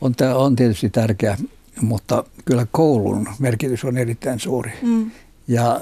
[0.02, 1.38] on, on tietysti tärkeä,
[1.82, 4.72] mutta kyllä koulun merkitys on erittäin suuri.
[4.82, 5.12] Mm.
[5.48, 5.80] Ja,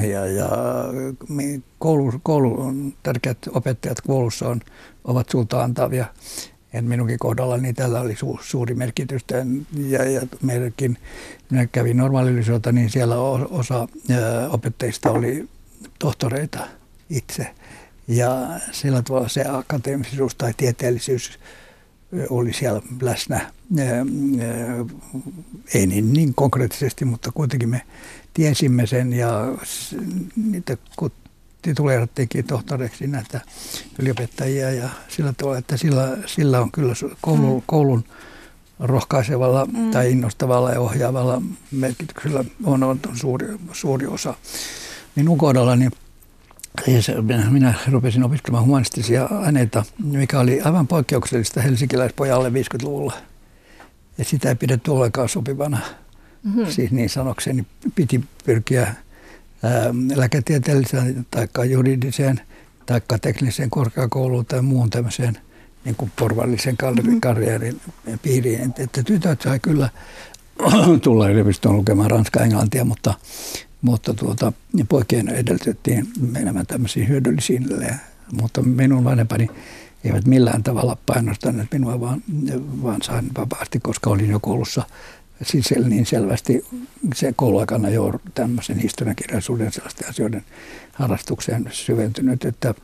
[0.00, 0.48] ja, ja
[1.78, 2.72] koulu, koulu,
[3.02, 4.60] tärkeät opettajat koulussa on,
[5.04, 6.06] ovat sulta antavia.
[6.72, 9.22] En minunkin kohdalla niin tällä oli su, suuri merkitys.
[9.88, 10.98] Ja, ja meilläkin,
[11.50, 13.16] minä kävin normaalilysolta, niin siellä
[13.50, 15.48] osa ää, opettajista oli
[15.98, 16.66] tohtoreita
[17.10, 17.50] itse.
[18.08, 21.38] Ja sillä tavalla se akateemisuus tai tieteellisyys
[22.30, 23.50] oli siellä läsnä.
[25.74, 27.82] Ei niin, niin konkreettisesti, mutta kuitenkin me
[28.34, 29.30] tiesimme sen ja
[30.36, 30.76] niitä
[31.62, 33.40] tituleerattiinkin tohtoreiksi näitä
[33.98, 37.62] yliopettajia ja sillä tavalla, että sillä, sillä on kyllä koulun, mm.
[37.66, 38.04] koulun
[38.78, 39.90] rohkaisevalla mm.
[39.90, 44.34] tai innostavalla ja ohjaavalla merkityksellä on, on suuri, suuri osa.
[45.16, 45.88] Minun kohdallani
[47.50, 53.12] minä rupesin opiskelemaan humanistisia aineita, mikä oli aivan poikkeuksellista helsinkiläispojalle 50-luvulla.
[54.18, 55.78] Ja sitä ei pidetty ollenkaan sopivana
[56.42, 56.66] mm-hmm.
[56.66, 58.94] siis niin sanokseni, piti pyrkiä ää,
[60.14, 62.40] lääketieteelliseen tai juridiseen
[62.86, 65.38] tai tekniseen korkeakouluun tai muun tämmöiseen
[65.84, 67.20] niin kuin porvallisen mm-hmm.
[67.20, 67.80] karjäärin
[68.22, 68.74] piiriin.
[68.78, 69.88] Että tytöt sai kyllä
[71.02, 73.14] tulla yliopistoon lukemaan ranska englantia, mutta,
[73.82, 74.52] mutta tuota,
[74.88, 77.66] poikien edellytettiin menemään tämmöisiin hyödyllisiin.
[78.40, 79.48] Mutta minun vanhempani
[80.04, 82.22] eivät millään tavalla painostaneet minua, vaan,
[82.82, 84.82] vaan sain vapaasti, koska olin jo koulussa
[85.42, 86.64] siis niin selvästi
[87.14, 90.44] se kouluaikana jo tämmöisen historiankirjallisuuden sellaisten asioiden
[90.92, 92.74] harrastukseen syventynyt, että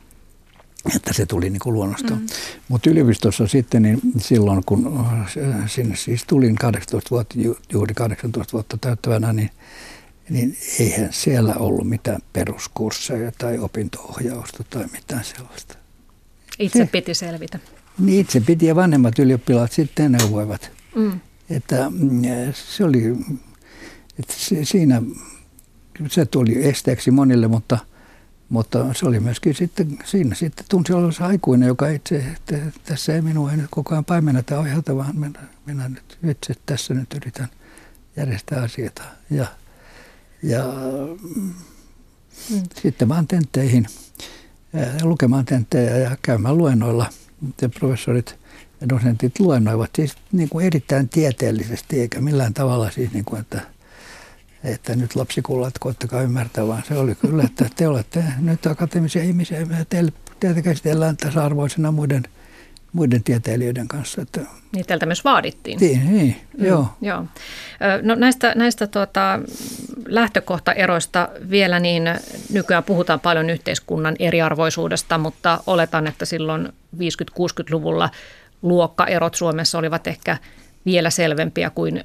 [0.95, 2.15] että se tuli niin kuin luonnosta.
[2.15, 2.27] Mm.
[2.67, 5.05] Mutta yliopistossa sitten, niin silloin kun
[5.67, 7.35] sinne siis tulin 18 vuotta,
[7.73, 9.49] juuri 18 vuotta täyttävänä, niin,
[10.29, 15.75] niin eihän siellä ollut mitään peruskursseja tai opintoohjausta tai mitään sellaista.
[16.59, 17.59] Itse piti selvitä.
[17.99, 20.71] Niin itse piti ja vanhemmat ylioppilaat sitten neuvoivat.
[20.95, 21.19] Mm.
[21.49, 22.21] Että mm,
[22.53, 23.03] se oli,
[24.19, 25.01] että siinä
[26.07, 27.77] se tuli esteeksi monille, mutta,
[28.49, 33.21] Mutta se oli myöskin sitten, siinä sitten tunsi olevansa aikuinen, joka itse, että tässä ei
[33.21, 37.47] minua ei nyt koko ajan paimenneta ohjata, vaan minä, minä nyt itse tässä nyt yritän
[38.15, 39.03] järjestää asioita.
[39.29, 39.45] Ja,
[40.43, 40.63] ja
[41.35, 41.53] mm.
[42.81, 43.85] sitten vaan tentteihin,
[45.03, 47.05] lukemaan tenttejä ja käymään luennoilla.
[47.61, 48.35] Ja professorit
[48.81, 53.61] ja dosentit luennoivat siis niin kuin erittäin tieteellisesti, eikä millään tavalla siis niin kuin, että–
[54.63, 59.59] että nyt lapsikullat koittakaa ymmärtää, vaan se oli kyllä, että te olette nyt akateemisia ihmisiä
[59.59, 59.85] ja
[60.39, 62.23] teitä käsitellään tasa-arvoisena muiden,
[62.93, 64.21] muiden tieteilijöiden kanssa.
[64.21, 65.79] Että niin teiltä myös vaadittiin.
[65.79, 66.87] Niin, niin mm, joo.
[67.01, 67.25] joo.
[68.01, 69.39] No näistä, näistä tuota,
[70.05, 72.03] lähtökohtaeroista vielä, niin
[72.51, 78.09] nykyään puhutaan paljon yhteiskunnan eriarvoisuudesta, mutta oletan, että silloin 50-60-luvulla
[78.61, 80.37] luokkaerot Suomessa olivat ehkä
[80.85, 82.03] vielä selvempiä kuin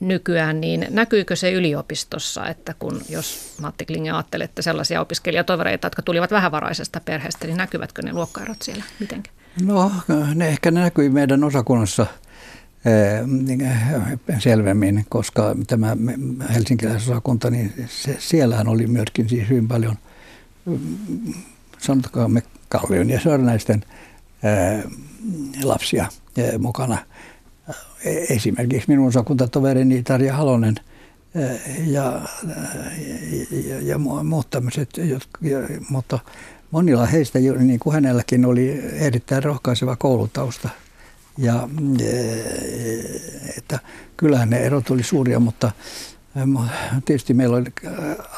[0.00, 6.30] nykyään, niin näkyykö se yliopistossa, että kun jos Matti Klinge ajattelette sellaisia opiskelijatovereita, jotka tulivat
[6.30, 9.30] vähävaraisesta perheestä, niin näkyvätkö ne luokkaerot siellä mitenkä?
[9.62, 9.92] No
[10.34, 12.06] ne ehkä ne näkyi meidän osakunnassa
[12.84, 15.96] eh, selvemmin, koska tämä
[16.54, 19.96] helsinkiläisosakunta, niin se, siellähän oli myöskin siis hyvin paljon,
[21.78, 23.84] sanotaanko me Kallion ja Sörnäisten
[24.42, 24.84] eh,
[25.62, 26.98] lapsia eh, mukana–
[28.04, 30.74] esimerkiksi minun osakuntatoverini Tarja Halonen
[31.86, 32.20] ja,
[33.68, 35.38] ja, ja muut tämmöiset, jotka,
[35.88, 36.18] mutta
[36.70, 40.68] monilla heistä, niin kuin hänelläkin, oli erittäin rohkaiseva koulutausta.
[41.38, 41.68] Ja
[43.58, 43.78] että
[44.16, 45.70] kyllähän ne erot oli suuria, mutta
[47.04, 47.72] tietysti meillä oli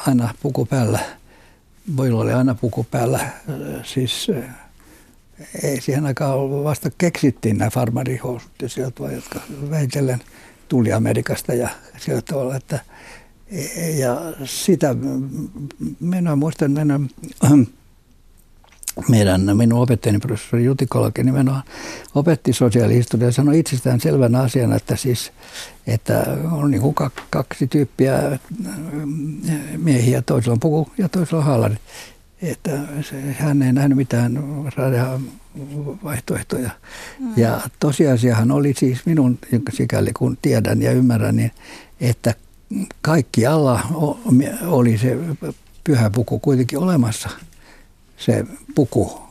[0.07, 0.99] aina puku päällä.
[1.97, 3.29] Voi oli aina puku päällä,
[3.83, 4.27] siis
[5.63, 9.39] ei siihen aikaan vasta keksittiin nämä farmarihousut ja sieltä jotka
[9.69, 10.21] väitellen
[10.67, 12.79] tuli Amerikasta ja sillä tavalla, että
[13.97, 14.95] ja sitä
[15.99, 16.99] minä muistan minä,
[19.09, 21.63] meidän, minun opettajani professori Jutikolakin nimenomaan
[22.15, 25.31] opetti sosiaalihistoriaa ja sanoi itsestään selvänä asiana, että siis
[25.87, 26.95] että on niin kuin
[27.29, 28.39] kaksi tyyppiä
[29.77, 31.79] miehiä, toisella on puku ja toisella on haalarit
[32.41, 34.43] että se, hän ei nähnyt mitään
[36.03, 36.69] vaihtoehtoja.
[37.19, 37.33] Mm.
[37.37, 39.37] Ja tosiasiahan oli siis minun,
[39.73, 41.51] sikäli kun tiedän ja ymmärrän, niin
[42.01, 42.33] että
[43.01, 43.81] kaikki alla
[44.65, 45.17] oli se
[45.83, 47.29] pyhä puku kuitenkin olemassa.
[48.19, 49.21] Se puku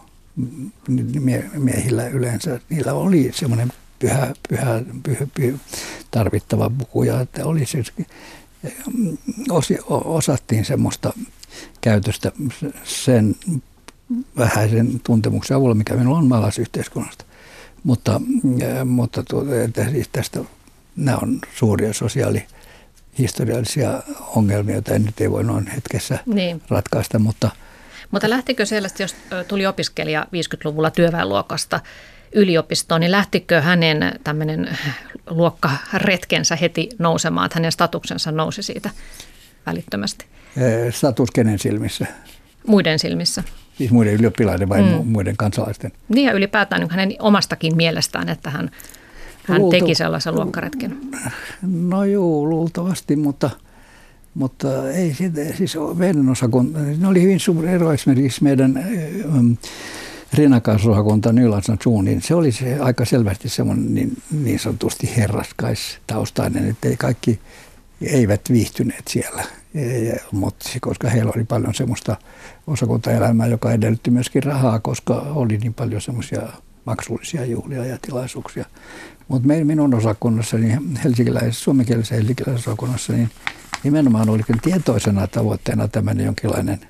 [1.58, 5.58] miehillä yleensä, niillä oli semmoinen pyhä, pyhä, pyhä, pyhä
[6.10, 7.82] tarvittava puku ja että oli se,
[9.88, 11.12] osattiin semmoista
[11.80, 12.32] käytöstä
[12.84, 13.36] sen
[14.38, 17.24] vähäisen tuntemuksen avulla, mikä minulla on maalaisyhteiskunnasta.
[17.84, 18.20] Mutta,
[18.84, 19.22] mutta
[19.64, 20.40] että siis tästä
[20.96, 24.02] nämä on suuria sosiaalihistoriallisia
[24.36, 26.62] ongelmia, joita en nyt ei voi noin hetkessä niin.
[26.68, 27.50] ratkaista, mutta
[28.10, 29.16] mutta lähtikö sellaista, jos
[29.48, 31.80] tuli opiskelija 50-luvulla työväenluokasta
[32.34, 34.78] yliopistoon, niin lähtikö hänen tämmöinen
[35.30, 38.90] luokkaretkensä heti nousemaan, että hänen statuksensa nousi siitä
[39.66, 40.26] välittömästi?
[40.90, 42.06] status kenen silmissä?
[42.66, 43.42] Muiden silmissä.
[43.78, 45.06] Siis muiden ylioppilaiden vai mm.
[45.06, 45.92] muiden kansalaisten?
[46.08, 48.70] Niin ja ylipäätään niin hänen omastakin mielestään, että hän,
[49.44, 50.98] hän Luultu, teki sellaisen luokkaretken.
[51.62, 53.50] No joo, luultavasti, mutta,
[54.38, 58.86] mutta ei sitä, siis meidän osakunta, ne oli hyvin suuri ero esimerkiksi meidän
[59.24, 59.56] um,
[60.32, 62.22] rinnakkaisruokakunta Nylansan suunnin.
[62.22, 67.40] Se oli se aika selvästi semmoinen niin, niin sanotusti herraskaistaustainen, että kaikki
[68.02, 69.44] eivät viihtyneet siellä
[70.32, 72.16] mutta koska heillä oli paljon semmoista
[72.66, 76.42] osakuntaelämää, joka edellytti myöskin rahaa, koska oli niin paljon semmoisia
[76.84, 78.64] maksullisia juhlia ja tilaisuuksia.
[79.28, 83.30] Mutta minun osakunnassani, helsinkiläisessä, suomenkielisessä helsinkiläisessä osakunnassa, niin
[83.84, 86.80] nimenomaan oli tietoisena tavoitteena tämmöinen jonkinlainen,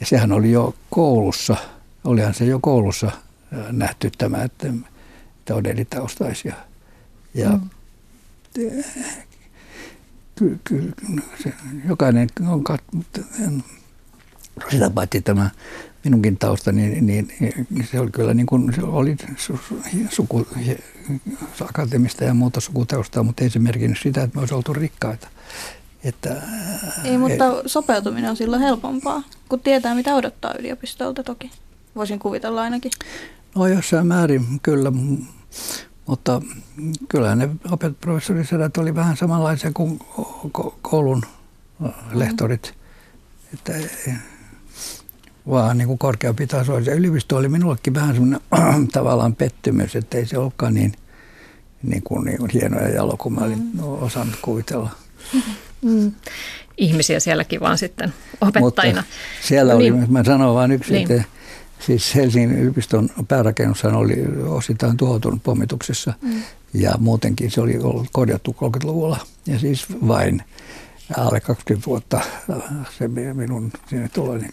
[0.00, 1.56] ja sehän oli jo koulussa,
[2.04, 3.10] olihan se jo koulussa
[3.70, 4.68] nähty tämä, että,
[5.38, 6.54] että on eri taustaisia.
[7.34, 7.70] Ja mm
[10.34, 11.54] kyllä, kyllä se,
[11.88, 13.06] jokainen on katsonut,
[14.70, 15.50] sitä paitsi tämä
[16.04, 17.28] minunkin tausta, niin, niin,
[17.70, 19.16] niin se oli kyllä niin kuin, se oli
[20.08, 20.46] suku,
[21.68, 25.28] akateemista ja muuta sukuteustaa, mutta ei se merkinnyt sitä, että me olisi oltu rikkaita.
[26.04, 26.42] Että,
[27.04, 31.50] ei, mutta ei, sopeutuminen on silloin helpompaa, kun tietää, mitä odottaa yliopistolta toki.
[31.96, 32.92] Voisin kuvitella ainakin.
[33.54, 34.92] No jossain määrin kyllä,
[36.06, 36.42] mutta
[37.08, 37.48] kyllä ne
[38.00, 39.98] professorisedät oli vähän samanlaisia kuin
[40.82, 41.22] koulun
[42.12, 42.74] lehtorit.
[43.54, 43.72] Että
[45.50, 46.78] vaan niin kuin korkeampi taso.
[46.78, 48.40] Ja yliopisto oli minullekin vähän semmoinen
[48.92, 50.92] tavallaan pettymys, että ei se olekaan niin,
[51.82, 53.82] niin, kuin, niin kuin hieno ja jalo kuin mä olin mm.
[53.82, 54.90] osannut kuvitella.
[55.82, 56.12] Mm.
[56.76, 59.00] Ihmisiä sielläkin vaan sitten opettajina.
[59.00, 60.12] Mutta siellä no, oli, niin.
[60.12, 61.12] mä sanon vain yksi, niin.
[61.12, 61.28] että
[61.78, 66.42] siis Helsingin yliopiston päärakennus oli osittain tuhoutunut pommituksessa mm.
[66.74, 70.42] ja muutenkin se oli ollut korjattu 30-luvulla ja siis vain
[71.16, 72.20] alle 20 vuotta
[72.98, 74.48] se minun sinne tuloni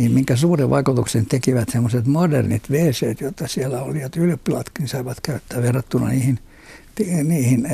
[0.00, 5.62] niin minkä suuren vaikutuksen tekivät semmoiset modernit wc joita siellä oli, että ylioppilaatkin saivat käyttää
[5.62, 6.38] verrattuna niihin,
[7.24, 7.72] niihin ää,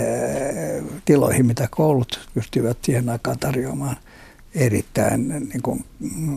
[1.05, 3.97] tiloihin, mitä koulut pystyvät siihen aikaan tarjoamaan
[4.55, 5.85] erittäin niin kuin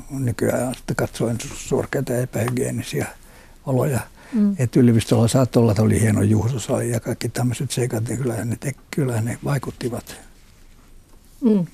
[0.10, 3.08] nykyään katsoen surkeita ja epähygienisiä
[3.66, 4.00] oloja.
[4.34, 4.56] Mm.
[4.60, 8.56] Että yliopistolla saattoi olla, että oli hieno juhlosali ja kaikki tämmöiset seikat, niin kyllä ne,
[8.60, 10.16] te, kyllä ne vaikuttivat.
[11.42, 11.66] Mm.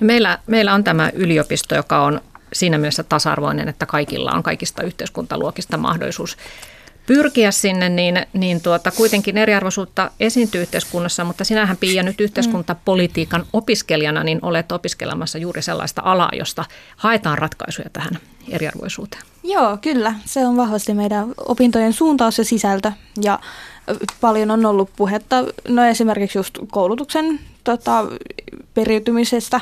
[0.00, 2.20] No meillä, meillä on tämä yliopisto, joka on
[2.52, 6.36] siinä mielessä tasa-arvoinen, että kaikilla on kaikista yhteiskuntaluokista mahdollisuus
[7.08, 14.24] pyrkiä sinne, niin, niin tuota, kuitenkin eriarvoisuutta esiintyy yhteiskunnassa, mutta sinähän Pia nyt yhteiskuntapolitiikan opiskelijana,
[14.24, 16.64] niin olet opiskelemassa juuri sellaista alaa, josta
[16.96, 19.22] haetaan ratkaisuja tähän eriarvoisuuteen.
[19.42, 20.14] Joo, kyllä.
[20.24, 22.92] Se on vahvasti meidän opintojen suuntaus ja sisältö.
[23.22, 23.38] Ja
[24.20, 28.04] paljon on ollut puhetta, no esimerkiksi just koulutuksen tota,
[28.74, 29.60] periytymisestä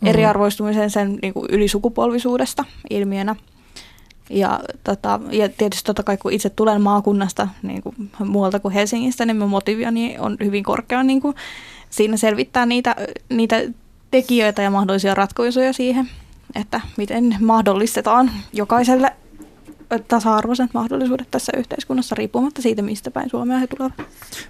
[0.00, 0.08] mm-hmm.
[0.08, 3.36] eriarvoistumisen sen niin kuin ylisukupolvisuudesta ilmiönä.
[4.30, 9.26] Ja, tota, ja tietysti totta kai kun itse tulen maakunnasta niin kuin muualta kuin Helsingistä,
[9.26, 11.34] niin minun motiviani on hyvin korkea niin kuin
[11.90, 12.96] siinä selvittää niitä,
[13.28, 13.56] niitä
[14.10, 16.10] tekijöitä ja mahdollisia ratkaisuja siihen,
[16.54, 19.12] että miten mahdollistetaan jokaiselle
[20.08, 23.92] tasa-arvoiset mahdollisuudet tässä yhteiskunnassa riippumatta siitä, mistä päin Suomea he tulevat.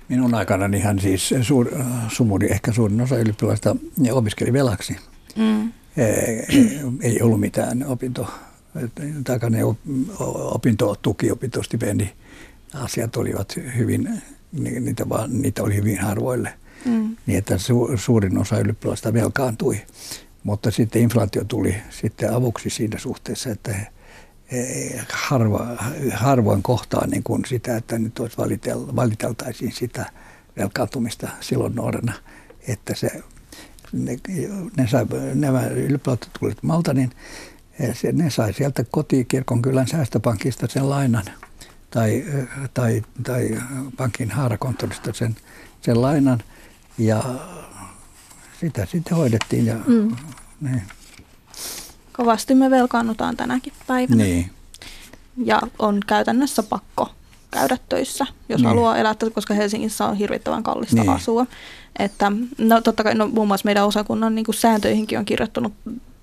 [0.09, 1.71] Minun aikana ihan siis suur,
[2.09, 3.77] sumuri, ehkä suurin osa ylioppilaista
[4.13, 4.97] opiskeli velaksi.
[5.39, 5.73] Mm.
[7.03, 8.29] Ei ollut mitään opinto,
[9.25, 9.59] tai ne
[10.29, 12.09] opintotuki, opintostipendi
[12.75, 14.23] asiat olivat hyvin,
[14.53, 16.55] niitä, vaan, niitä oli hyvin harvoille.
[16.85, 17.17] Mm.
[17.27, 19.81] Niin että su, suurin osa ylioppilaista velkaantui.
[20.43, 23.87] Mutta sitten inflaatio tuli sitten avuksi siinä suhteessa, että he,
[25.13, 25.77] harva,
[26.13, 30.07] harvoin kohtaa niin kuin sitä, että nyt olisi valitel, valiteltaisiin sitä
[30.57, 32.13] velkaantumista silloin nuorena,
[32.69, 33.11] että se
[33.93, 34.17] ne,
[34.77, 37.11] ne sai, nämä ylipäätään tulivat malta, niin
[37.93, 41.25] se, ne sai sieltä kotikirkon kylän säästöpankista sen lainan
[41.91, 42.25] tai,
[42.75, 43.59] tai, tai
[43.97, 45.37] pankin haarakonttorista sen,
[45.83, 46.43] sen lainan
[46.99, 47.23] ja
[48.61, 49.67] sitä sitten hoidettiin.
[49.67, 50.17] Ja, mm.
[50.61, 50.83] niin.
[52.13, 54.25] Kovasti me velkaannutaan tänäkin päivänä.
[54.25, 54.51] Niin.
[55.45, 57.11] Ja on käytännössä pakko
[57.51, 58.69] käydä töissä, jos niin.
[58.69, 61.11] haluaa elää, koska Helsingissä on hirvittävän kallista niin.
[61.11, 61.47] asua.
[61.99, 65.73] Että, no totta kai no, muun muassa meidän osakunnan niin kuin sääntöihinkin on kirjoittunut,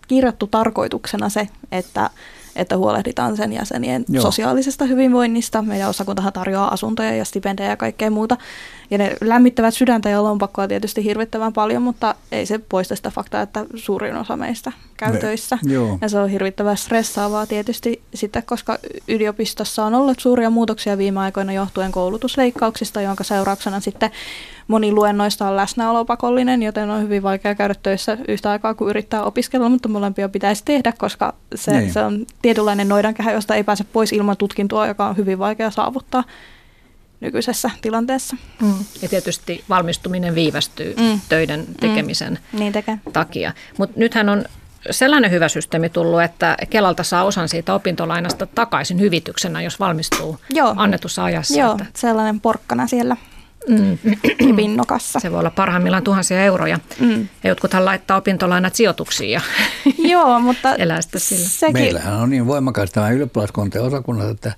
[0.07, 2.09] kirjattu tarkoituksena se, että
[2.55, 4.21] että huolehditaan sen jäsenien Joo.
[4.21, 5.61] sosiaalisesta hyvinvoinnista.
[5.61, 8.37] Meidän osakuntahan tarjoaa asuntoja ja stipendejä ja kaikkea muuta.
[8.91, 13.41] Ja ne lämmittävät sydäntä ja lompakkoa tietysti hirvittävän paljon, mutta ei se poista sitä faktaa,
[13.41, 15.57] että suurin osa meistä käy töissä.
[15.63, 15.97] Joo.
[16.01, 21.53] Ja se on hirvittävän stressaavaa tietysti sitten, koska yliopistossa on ollut suuria muutoksia viime aikoina
[21.53, 24.11] johtuen koulutusleikkauksista, jonka seurauksena sitten
[24.67, 29.23] moni luennoista on läsnäolo pakollinen, joten on hyvin vaikea käydä töissä yhtä aikaa kuin yrittää
[29.23, 31.93] opiskella, mutta molempia pitäisi tehdä, koska se, niin.
[31.93, 36.23] se on tietynlainen noidankehä, josta ei pääse pois ilman tutkintoa, joka on hyvin vaikea saavuttaa
[37.19, 38.37] nykyisessä tilanteessa.
[38.61, 38.73] Mm.
[39.01, 41.19] Ja tietysti valmistuminen viivästyy mm.
[41.29, 41.75] töiden mm.
[41.79, 42.59] tekemisen mm.
[42.59, 42.99] niin tekee.
[43.13, 43.53] takia.
[43.77, 44.45] Mutta nythän on
[44.91, 50.73] sellainen hyvä systeemi tullut, että Kelalta saa osan siitä opintolainasta takaisin hyvityksenä, jos valmistuu Joo.
[50.77, 51.59] annetussa ajassa.
[51.59, 51.85] Joo, että.
[51.95, 53.17] sellainen porkkana siellä
[53.67, 54.55] mm.
[54.55, 55.19] pinnokassa.
[55.19, 56.79] Se voi olla parhaimmillaan tuhansia euroja.
[56.99, 57.27] Mm.
[57.43, 59.41] Ja jotkuthan laittaa opintolainat sijoituksiin ja
[60.13, 61.49] Joo, mutta elää sitä sillä.
[61.49, 61.73] Sekin...
[61.73, 64.53] Meillähän on niin voimakas tämä ylioppilaskunta osakunnat, että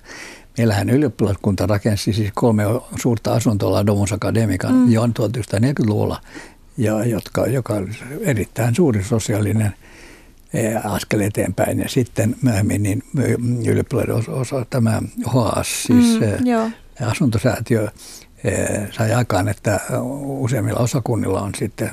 [0.58, 2.62] Meillähän ylioppilaskunta rakensi siis kolme
[3.00, 4.92] suurta asuntolaa Domus Academican mm.
[4.92, 6.20] jo 1940-luvulla,
[6.76, 7.88] ja jotka, joka oli
[8.20, 9.74] erittäin suuri sosiaalinen
[10.54, 11.78] e, askel eteenpäin.
[11.78, 13.02] Ja sitten myöhemmin niin
[13.66, 17.88] ylioppilaiden osa, tämä HAS, siis mm, e, asuntosäätiö,
[18.90, 19.80] sai aikaan, että
[20.24, 21.90] useimmilla osakunnilla on sitten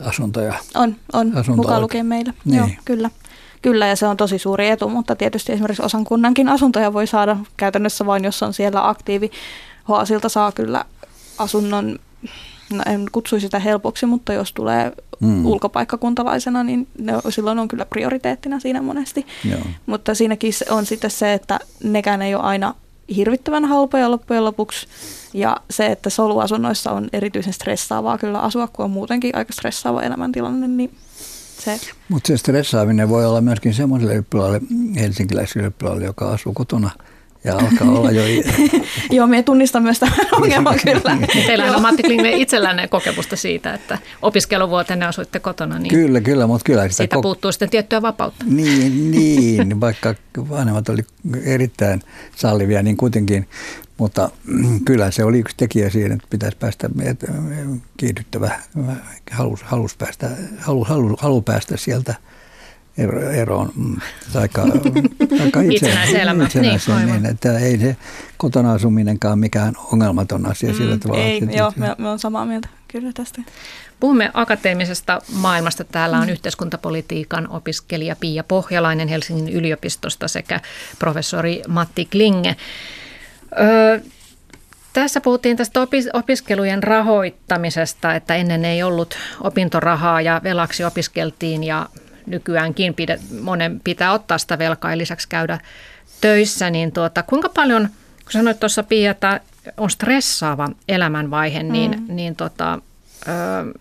[0.00, 0.54] asuntoja.
[0.74, 2.34] On, on mukaan lukien meillä.
[2.44, 2.58] Niin.
[2.58, 3.10] Joo, kyllä.
[3.62, 7.36] Kyllä, ja se on tosi suuri etu, mutta tietysti esimerkiksi osan kunnankin asuntoja voi saada
[7.56, 9.30] käytännössä vain, jos on siellä aktiivi.
[9.88, 10.84] Hoasilta saa kyllä
[11.38, 11.98] asunnon,
[12.72, 15.46] no en kutsuisi sitä helpoksi, mutta jos tulee mm.
[15.46, 19.26] ulkopaikkakuntalaisena, niin ne, silloin on kyllä prioriteettina siinä monesti.
[19.50, 19.60] Joo.
[19.86, 22.74] Mutta siinäkin on sitten se, että nekään ei ole aina
[23.16, 24.86] hirvittävän halpoja loppujen lopuksi.
[25.34, 30.68] Ja se, että soluasunnoissa on erityisen stressaavaa kyllä asua, kun on muutenkin aika stressaava elämäntilanne,
[30.68, 30.94] niin
[31.58, 31.80] se.
[32.08, 34.60] Mutta se stressaaminen voi olla myöskin semmoiselle ylioppilaille,
[35.00, 36.90] helsinkiläiselle ylioppilaille, joka asuu kotona
[37.44, 38.22] ja alkaa olla jo...
[39.10, 41.18] Joo, me tunnistan myös tämän ongelman kyllä.
[41.46, 45.78] Teillä on Matti Klinge itsellänne kokemusta siitä, että opiskeluvuotenne asuitte kotona.
[45.78, 46.82] Niin kyllä, kyllä, mutta kyllä.
[46.82, 48.44] Sitä siitä kok- puuttuu sitten tiettyä vapautta.
[48.48, 50.14] Niin, niin, vaikka
[50.50, 51.02] vanhemmat oli
[51.44, 52.02] erittäin
[52.36, 53.48] sallivia, niin kuitenkin
[53.98, 54.30] mutta
[54.84, 56.90] kyllä se oli yksi tekijä siihen, että pitäisi päästä
[57.96, 58.60] kiihdyttävä,
[59.30, 62.14] halus, halus, päästä, halu, halu, halu päästä sieltä
[63.34, 63.72] eroon.
[63.76, 63.96] Mm,
[64.34, 64.62] aika,
[65.42, 67.96] aika itse, itsenäisen niin, niin, että ei se
[68.36, 71.24] kotona asuminenkaan mikään ongelmaton asia mm, sillä tavalla.
[71.24, 73.42] Ei, että, joo, me, me on samaa mieltä kyllä tästä.
[74.00, 75.84] Puhumme akateemisesta maailmasta.
[75.84, 76.32] Täällä on mm.
[76.32, 80.60] yhteiskuntapolitiikan opiskelija Pia Pohjalainen Helsingin yliopistosta sekä
[80.98, 82.56] professori Matti Klinge.
[83.60, 84.00] Öö,
[84.92, 85.80] tässä puhuttiin tästä
[86.12, 91.88] opiskelujen rahoittamisesta, että ennen ei ollut opintorahaa ja velaksi opiskeltiin ja
[92.26, 95.58] nykyäänkin pide, monen pitää ottaa sitä velkaa ja lisäksi käydä
[96.20, 96.70] töissä.
[96.70, 97.88] Niin tuota, kuinka paljon,
[98.22, 99.40] kun sanoit tuossa Pia, että
[99.76, 102.16] on stressaava elämänvaihe, niin, mm.
[102.16, 102.78] niin tota,
[103.28, 103.78] ö,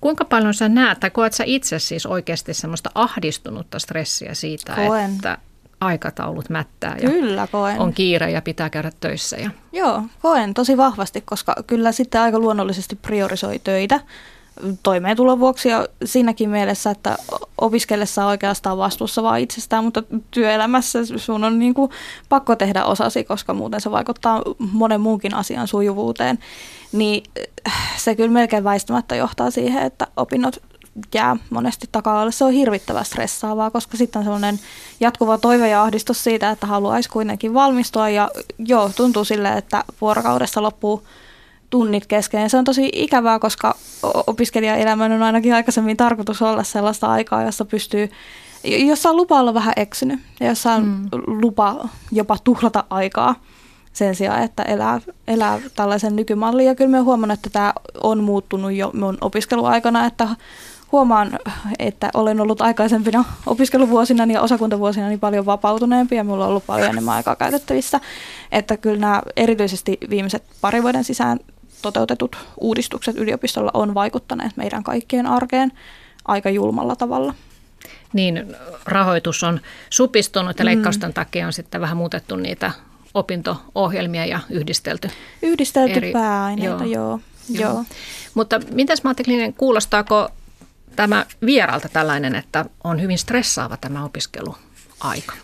[0.00, 5.14] kuinka paljon sä näet, tai koet sä itse siis oikeasti semmoista ahdistunutta stressiä siitä, Koen.
[5.14, 5.38] että
[5.80, 7.78] aikataulut mättää ja kyllä, koen.
[7.78, 9.36] on kiire ja pitää käydä töissä.
[9.36, 9.50] Ja...
[9.72, 14.00] Joo, koen tosi vahvasti, koska kyllä sitten aika luonnollisesti priorisoi töitä
[14.82, 17.16] toimeentulon vuoksi ja siinäkin mielessä, että
[17.60, 21.90] opiskellessa on oikeastaan vastuussa vaan itsestään, mutta työelämässä sun on niin kuin
[22.28, 24.42] pakko tehdä osasi, koska muuten se vaikuttaa
[24.72, 26.38] monen muunkin asian sujuvuuteen.
[26.92, 27.22] Niin
[27.96, 30.56] se kyllä melkein väistämättä johtaa siihen, että opinnot
[31.14, 34.60] jää monesti taka Se on hirvittävän stressaavaa, koska sitten on sellainen
[35.00, 38.08] jatkuva toive ja ahdistus siitä, että haluaisi kuitenkin valmistua.
[38.08, 41.02] Ja joo, tuntuu sille, että vuorokaudessa loppuu
[41.74, 42.42] tunnit kesken.
[42.42, 43.74] Ja se on tosi ikävää, koska
[44.26, 48.10] opiskelijaelämän on ainakin aikaisemmin tarkoitus olla sellaista aikaa, jossa pystyy
[48.64, 51.08] jossa on lupa olla vähän eksynyt ja jossa on mm.
[51.26, 53.34] lupa jopa tuhlata aikaa
[53.92, 56.66] sen sijaan, että elää, elää tällaisen nykymallin.
[56.66, 57.72] Ja kyllä me huomannut, että tämä
[58.02, 60.28] on muuttunut jo mun opiskeluaikana, että
[60.92, 61.38] huomaan,
[61.78, 66.90] että olen ollut aikaisempina opiskeluvuosina ja osakuntavuosina niin paljon vapautuneempi ja minulla on ollut paljon
[66.90, 68.00] enemmän aikaa käytettävissä.
[68.52, 71.38] Että kyllä nämä erityisesti viimeiset pari vuoden sisään
[71.84, 75.72] toteutetut uudistukset yliopistolla on vaikuttaneet meidän kaikkien arkeen
[76.24, 77.34] aika julmalla tavalla.
[78.12, 79.60] Niin, rahoitus on
[79.90, 80.66] supistunut ja mm.
[80.66, 81.14] leikkausten mm.
[81.14, 82.70] takia on sitten vähän muutettu niitä
[83.14, 85.10] opinto-ohjelmia ja yhdistelty.
[85.42, 86.92] Yhdistelty eri, pääaineita, joo.
[86.92, 87.20] joo.
[87.48, 87.72] Joo.
[87.72, 87.84] Joo.
[88.34, 90.28] Mutta mitäs Matti Klinen, kuulostaako
[90.96, 95.34] tämä vieralta tällainen, että on hyvin stressaava tämä opiskeluaika?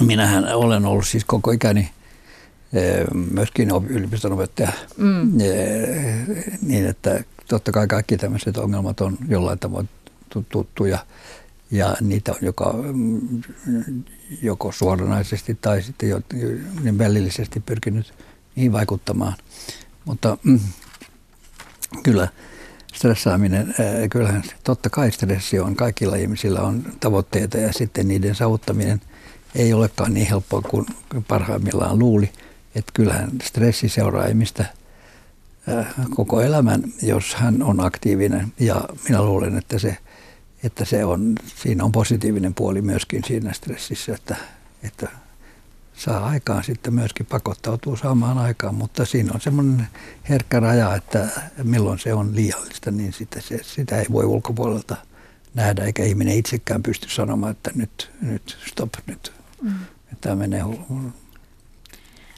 [0.00, 1.90] Minähän olen ollut siis koko ikäni
[3.30, 5.40] myöskin yliopiston opettaja, mm.
[5.40, 6.26] Eh,
[6.62, 9.88] niin että totta kai kaikki tämmöiset ongelmat on jollain tavoin
[10.48, 10.98] tuttuja
[11.70, 13.42] ja niitä on joka, mm,
[14.42, 16.20] joko suoranaisesti tai sitten jo
[16.82, 18.14] niin välillisesti pyrkinyt
[18.56, 19.34] niihin vaikuttamaan.
[20.04, 20.60] Mutta mm,
[22.02, 22.28] kyllä
[22.94, 23.74] stressaaminen,
[24.10, 29.00] kyllähän totta kai stressi on, kaikilla ihmisillä on tavoitteita ja sitten niiden saavuttaminen
[29.54, 30.86] ei olekaan niin helppoa kuin
[31.28, 32.30] parhaimmillaan luuli.
[32.74, 34.64] Että kyllähän stressi seuraa ihmistä
[36.14, 39.96] koko elämän, jos hän on aktiivinen ja minä luulen, että se,
[40.62, 44.36] että se on, siinä on positiivinen puoli myöskin siinä stressissä, että,
[44.82, 45.08] että
[45.94, 49.88] saa aikaan sitten myöskin pakottautuu saamaan aikaan, mutta siinä on semmoinen
[50.28, 51.28] herkkä raja, että
[51.62, 54.96] milloin se on liiallista, niin sitä, se, sitä ei voi ulkopuolelta
[55.54, 59.72] nähdä, eikä ihminen itsekään pysty sanomaan, että nyt, nyt stop, nyt, mm.
[60.20, 60.62] tämä menee.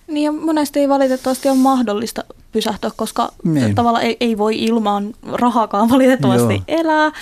[0.07, 3.74] Niin ja monesti ei valitettavasti ole mahdollista pysähtyä, koska niin.
[3.74, 6.62] tavallaan ei, ei voi ilman rahakaan valitettavasti Joo.
[6.68, 7.12] elää.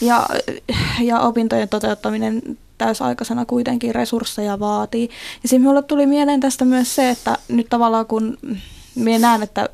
[0.00, 0.28] Ja,
[1.00, 2.42] ja opintojen toteuttaminen
[2.78, 5.10] täysaikaisena kuitenkin resursseja vaatii.
[5.42, 8.38] Ja siinä minulle tuli mieleen tästä myös se, että nyt tavallaan kun
[8.94, 9.68] minä näen, että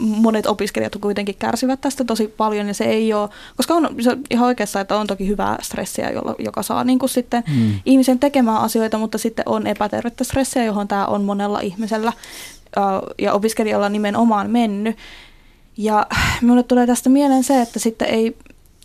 [0.00, 4.20] monet opiskelijat kuitenkin kärsivät tästä tosi paljon ja se ei ole, koska on se on
[4.30, 7.80] ihan oikeassa, että on toki hyvää stressiä, jolla, joka saa niin kuin sitten mm.
[7.84, 12.12] ihmisen tekemään asioita, mutta sitten on epätervettä stressiä, johon tämä on monella ihmisellä
[13.18, 14.96] ja opiskelijalla nimenomaan mennyt.
[15.76, 16.06] Ja
[16.40, 18.36] minulle tulee tästä mieleen se, että sitten ei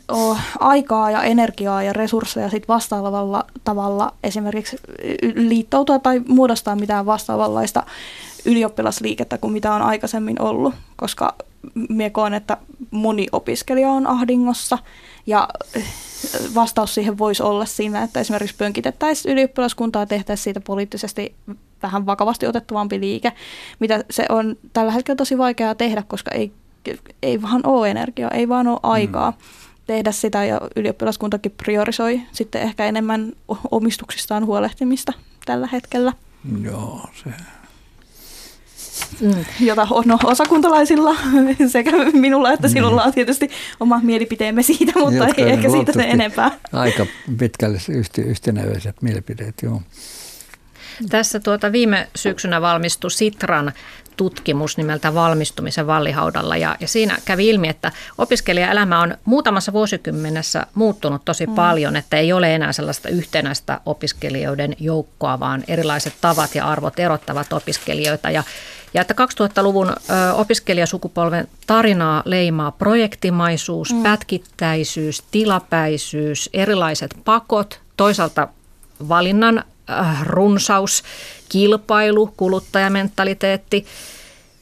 [0.08, 4.78] ole aikaa ja energiaa ja resursseja sit vastaavalla tavalla esimerkiksi
[5.36, 7.84] liittoutua tai muodostaa mitään vastaavanlaista
[8.46, 11.36] ylioppilasliikettä kuin mitä on aikaisemmin ollut, koska
[11.90, 12.58] minä koen, että
[12.92, 14.78] moni opiskelija on ahdingossa
[15.28, 15.48] ja
[16.56, 21.36] vastaus siihen voisi olla siinä, että esimerkiksi pönkitettäisiin ylioppilaskuntaa ja tehtäisiin siitä poliittisesti
[21.84, 23.32] vähän vakavasti otettavampi liike,
[23.80, 26.52] mitä se on tällä hetkellä tosi vaikeaa tehdä, koska ei,
[27.24, 29.32] ei vaan ole energiaa, ei vaan ole aikaa.
[29.32, 29.38] Mm
[29.90, 33.34] tehdä sitä ja ylioppilaskuntakin priorisoi sitten ehkä enemmän
[33.72, 35.14] omistuksistaan huolehtimista
[35.46, 36.14] tällä hetkellä.
[36.62, 37.30] Joo, se
[39.22, 39.46] mm.
[39.60, 41.16] jota on no, osakuntalaisilla
[41.68, 43.50] sekä minulla että sinulla on tietysti
[43.80, 46.52] oma mielipiteemme siitä, mutta Jotka ei ehkä siitä sen enempää.
[46.74, 47.06] Aika
[47.40, 47.80] pitkälle
[48.26, 49.82] yhtenäiset mielipiteet, joo.
[51.10, 53.74] Tässä tuota viime syksynä valmistui Sitran
[54.20, 61.26] tutkimus nimeltä Valmistumisen vallihaudalla ja, ja siinä kävi ilmi, että opiskelijaelämä on muutamassa vuosikymmenessä muuttunut
[61.26, 61.56] tosi mm.
[61.56, 67.54] paljon, että ei ole enää sellaista yhtenäistä opiskelijoiden joukkoa, vaan erilaiset tavat ja arvot erottavat
[67.54, 68.44] opiskelijoita ja
[68.94, 69.94] ja että 2000-luvun ö,
[70.34, 74.04] opiskelijasukupolven tarinaa leimaa projektimaisuus, mm.
[74.04, 78.48] pätkittäisyys, tilapäisyys, erilaiset pakot, toisaalta
[79.10, 81.04] valinnan äh, runsaus,
[81.50, 83.86] kilpailu, kuluttajamentaliteetti.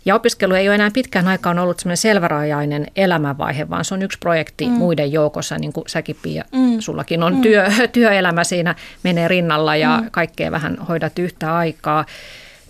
[0.05, 4.19] Ja opiskelu ei ole enää pitkään aikaan ollut semmoinen selvärajainen elämänvaihe, vaan se on yksi
[4.19, 4.71] projekti mm.
[4.71, 6.79] muiden joukossa, niin kuin säkin Pia, mm.
[6.79, 7.41] sullakin on mm.
[7.41, 10.11] työ, työelämä siinä menee rinnalla ja mm.
[10.11, 12.05] kaikkea vähän hoidat yhtä aikaa.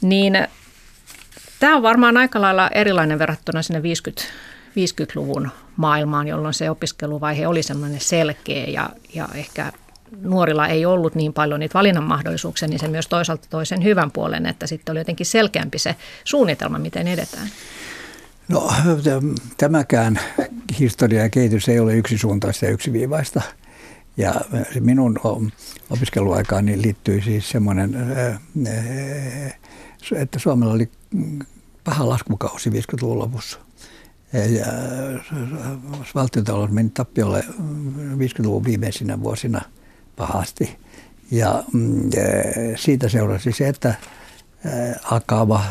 [0.02, 0.48] Niin
[1.60, 4.24] Tämä on varmaan aika lailla erilainen verrattuna sinne 50,
[4.70, 9.72] 50-luvun maailmaan, jolloin se opiskeluvaihe oli semmoinen selkeä ja, ja ehkä
[10.22, 14.12] nuorilla ei ollut niin paljon niitä valinnan mahdollisuuksia, niin se myös toisaalta toi sen hyvän
[14.12, 17.48] puolen, että sitten oli jotenkin selkeämpi se suunnitelma, miten edetään.
[18.48, 18.72] No
[19.58, 20.20] tämäkään
[20.80, 23.42] historia ja kehitys ei ole yksisuuntaista ja yksiviivaista.
[24.18, 24.36] Ja
[24.80, 25.20] minun
[25.90, 27.96] opiskeluaikaani liittyy siis semmoinen,
[30.16, 30.92] että Suomella oli
[31.84, 33.60] paha laskukausi 50-luvun lopussa.
[34.34, 34.66] Ja
[36.16, 37.44] valtiontalous meni tappiolle
[38.18, 39.62] 50-luvun viimeisinä vuosina
[40.16, 40.78] pahasti.
[41.32, 42.10] Ja mm,
[42.76, 43.96] siitä seurasi se, että
[45.12, 45.64] Akava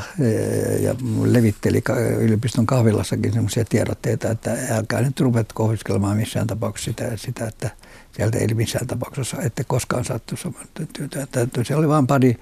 [0.80, 1.82] ja levitteli
[2.18, 7.70] yliopiston kahvilassakin sellaisia tiedotteita, että älkää nyt rupet opiskelemaan missään tapauksessa sitä, sitä, että
[8.12, 11.46] sieltä ei missään tapauksessa, ette koskaan sattu saman työtä.
[11.62, 12.36] Se oli vain pari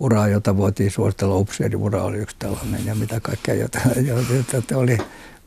[0.00, 1.36] uraa, jota voitiin suositella.
[1.36, 3.80] Upseeriura oli yksi tällainen ja mitä kaikkea, jota,
[4.52, 4.98] jota oli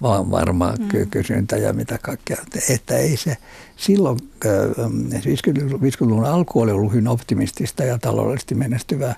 [0.01, 1.09] vaan varmaa mm.
[1.09, 2.37] kysyntä ja mitä kaikkea.
[2.69, 3.37] Että ei se
[3.77, 9.15] silloin, 50-luvun alku oli ollut hyvin optimistista ja taloudellisesti menestyvää.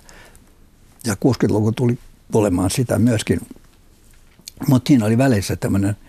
[1.06, 1.98] Ja 60-luku tuli
[2.34, 3.40] olemaan sitä myöskin.
[4.68, 5.96] Mutta siinä oli välissä tämmöinen–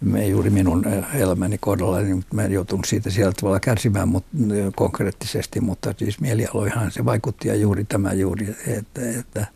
[0.00, 0.84] me juuri minun
[1.14, 4.30] elämäni kohdalla, niin mä en joutunut siitä siellä tavalla kärsimään mutta,
[4.74, 9.46] konkreettisesti, mutta siis mielialoihan se vaikutti ja juuri tämä juuri, että, että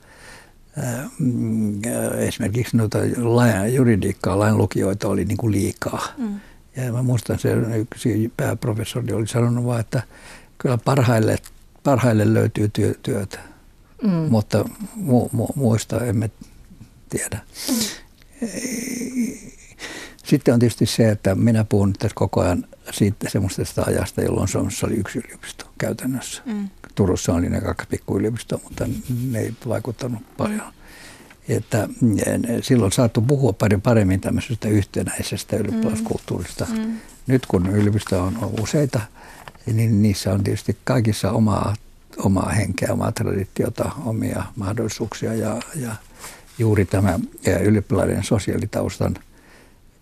[1.18, 1.80] mm,
[2.18, 6.06] esimerkiksi noita lain, juridiikkaa, lainlukijoita oli niin kuin liikaa.
[6.18, 6.40] Mm.
[6.76, 10.02] Ja mä muistan se yksi pääprofessori oli sanonut vaan, että
[10.58, 11.36] kyllä parhaille,
[11.82, 13.38] parhaille löytyy työ, työtä,
[14.02, 14.10] mm.
[14.10, 14.64] mutta
[14.94, 16.30] mu, mu, muista emme
[17.08, 17.40] tiedä.
[17.68, 18.02] Mm
[20.32, 24.86] sitten on tietysti se, että minä puhun tässä koko ajan siitä semmoisesta ajasta, jolloin Suomessa
[24.86, 26.42] oli yksi yliopisto käytännössä.
[26.46, 26.68] Mm.
[26.94, 28.88] Turussa oli ne kaksi pikkuyliopistoa, mutta
[29.30, 30.72] ne ei vaikuttanut paljon.
[31.48, 31.88] Että
[32.62, 36.66] silloin saattu puhua paljon paremmin tämmöisestä yhtenäisestä ylioppilaskulttuurista.
[36.70, 36.78] Mm.
[36.78, 36.96] mm.
[37.26, 39.00] Nyt kun yliopisto on useita,
[39.66, 41.74] niin niissä on tietysti kaikissa omaa,
[42.16, 45.94] omaa henkeä, omaa traditiota, omia mahdollisuuksia ja, ja
[46.58, 47.18] juuri tämä
[47.64, 49.18] ylioppilaiden sosiaalitaustan–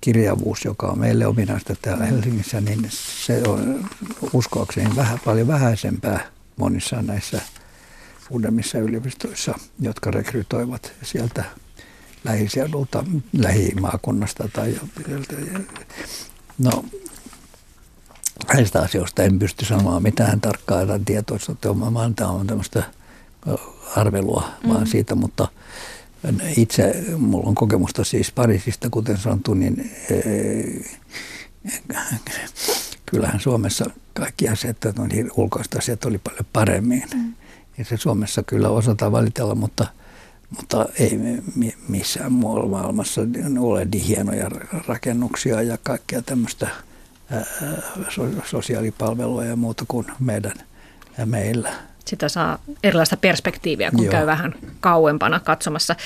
[0.00, 3.90] kirjavuus, joka on meille ominaista täällä Helsingissä, niin se on
[4.32, 6.26] uskoakseni vähän, paljon vähäisempää
[6.56, 7.40] monissa näissä
[8.30, 11.44] uudemmissa yliopistoissa, jotka rekrytoivat sieltä
[12.24, 13.04] lähiseudulta,
[13.38, 14.80] lähimaakunnasta tai
[16.58, 16.84] no,
[18.54, 21.68] näistä asioista en pysty sanomaan mitään tarkkaa tietoista, että
[22.16, 22.82] tämä on tämmöistä
[23.96, 24.68] arvelua mm.
[24.68, 25.48] vaan siitä, mutta–
[26.56, 30.98] itse, mulla on kokemusta siis Pariisista, kuten sanottu, niin eh,
[33.06, 37.02] kyllähän Suomessa kaikki asiat, on ulkoista asiat oli paljon paremmin.
[37.14, 37.34] Mm.
[37.78, 39.86] Ja se Suomessa kyllä osataan valitella, mutta,
[40.56, 41.18] mutta ei
[41.88, 43.20] missään muualla maailmassa
[43.58, 44.48] ole niin hienoja
[44.86, 46.68] rakennuksia ja kaikkea tämmöistä
[48.44, 50.54] sosiaalipalvelua ja muuta kuin meidän
[51.18, 54.12] ja meillä sitä saa erilaista perspektiiviä, kun Joo.
[54.12, 55.96] käy vähän kauempana katsomassa.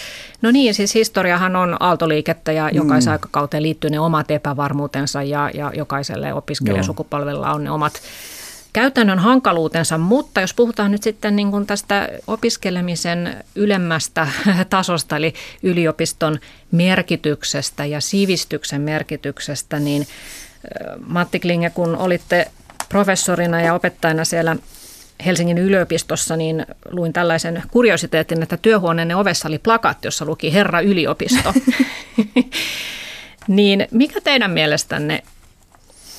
[0.42, 3.12] No niin, siis historiahan on aaltoliikettä ja jokaisen mm.
[3.12, 8.02] aikakauteen liittyy ne omat epävarmuutensa ja, ja jokaiselle opiskelijasukupolvella on ne omat
[8.74, 14.28] käytännön hankaluutensa, mutta jos puhutaan nyt sitten niin kuin tästä opiskelemisen ylemmästä
[14.70, 16.38] tasosta, eli yliopiston
[16.70, 20.06] merkityksestä ja sivistyksen merkityksestä, niin
[21.06, 22.50] Matti Klinge, kun olitte
[22.88, 24.56] professorina ja opettajana siellä
[25.26, 31.54] Helsingin yliopistossa, niin luin tällaisen kuriositeetin, että työhuoneen ovessa oli plakat, jossa luki Herra yliopisto.
[33.48, 35.22] niin mikä teidän mielestänne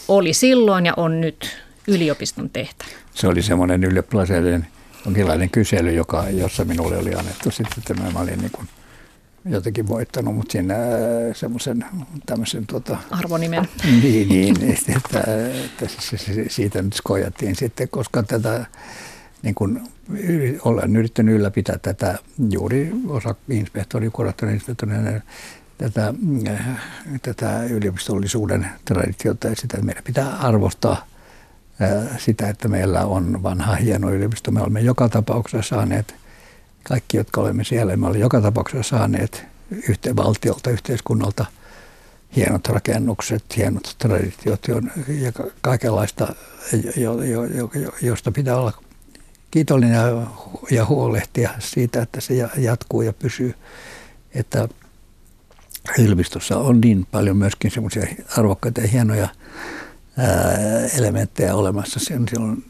[0.08, 2.90] oli silloin ja on nyt yliopiston tehtävä?
[3.14, 4.68] Se oli semmoinen ylioppilaiden
[5.06, 8.68] jonkinlainen kysely, joka, jossa minulle oli annettu sitten, että mä olin niin kuin
[9.46, 11.86] jotenkin voittanut, mutta siinä äh, semmoisen
[12.26, 12.66] tämmöisen...
[12.68, 13.68] Tota, Arvonimen.
[14.02, 15.20] Niin, niin että, että,
[15.66, 15.86] että
[16.48, 18.66] siitä nyt skojattiin sitten, koska tätä
[19.44, 19.82] niin kuin
[20.64, 22.20] olen yrittänyt ylläpitää tätä
[22.50, 24.94] juuri osa inspektori, kuraattori, inspektori,
[25.78, 26.14] tätä,
[26.48, 26.82] äh,
[27.22, 31.06] tätä yliopistollisuuden traditiota ja sitä, että meidän pitää arvostaa
[31.82, 34.52] äh, sitä, että meillä on vanha hieno yliopisto.
[34.52, 36.16] Me olemme joka tapauksessa saaneet,
[36.88, 39.46] kaikki jotka olemme siellä, me olemme joka tapauksessa saaneet
[39.90, 41.46] yhteen valtiolta, yhteiskunnalta
[42.36, 45.32] hienot rakennukset, hienot traditiot ja
[45.62, 46.36] kaikenlaista,
[46.96, 47.70] jo, jo, jo,
[48.02, 48.74] josta pitää olla
[49.52, 50.00] kiitollinen
[50.72, 53.54] ja, huolehtia siitä, että se jatkuu ja pysyy.
[54.34, 54.68] Että
[56.00, 58.08] yliopistossa on niin paljon myöskin semmoisia
[58.38, 59.30] arvokkaita ja hienoja
[60.98, 62.00] elementtejä olemassa.
[62.00, 62.64] Siellä on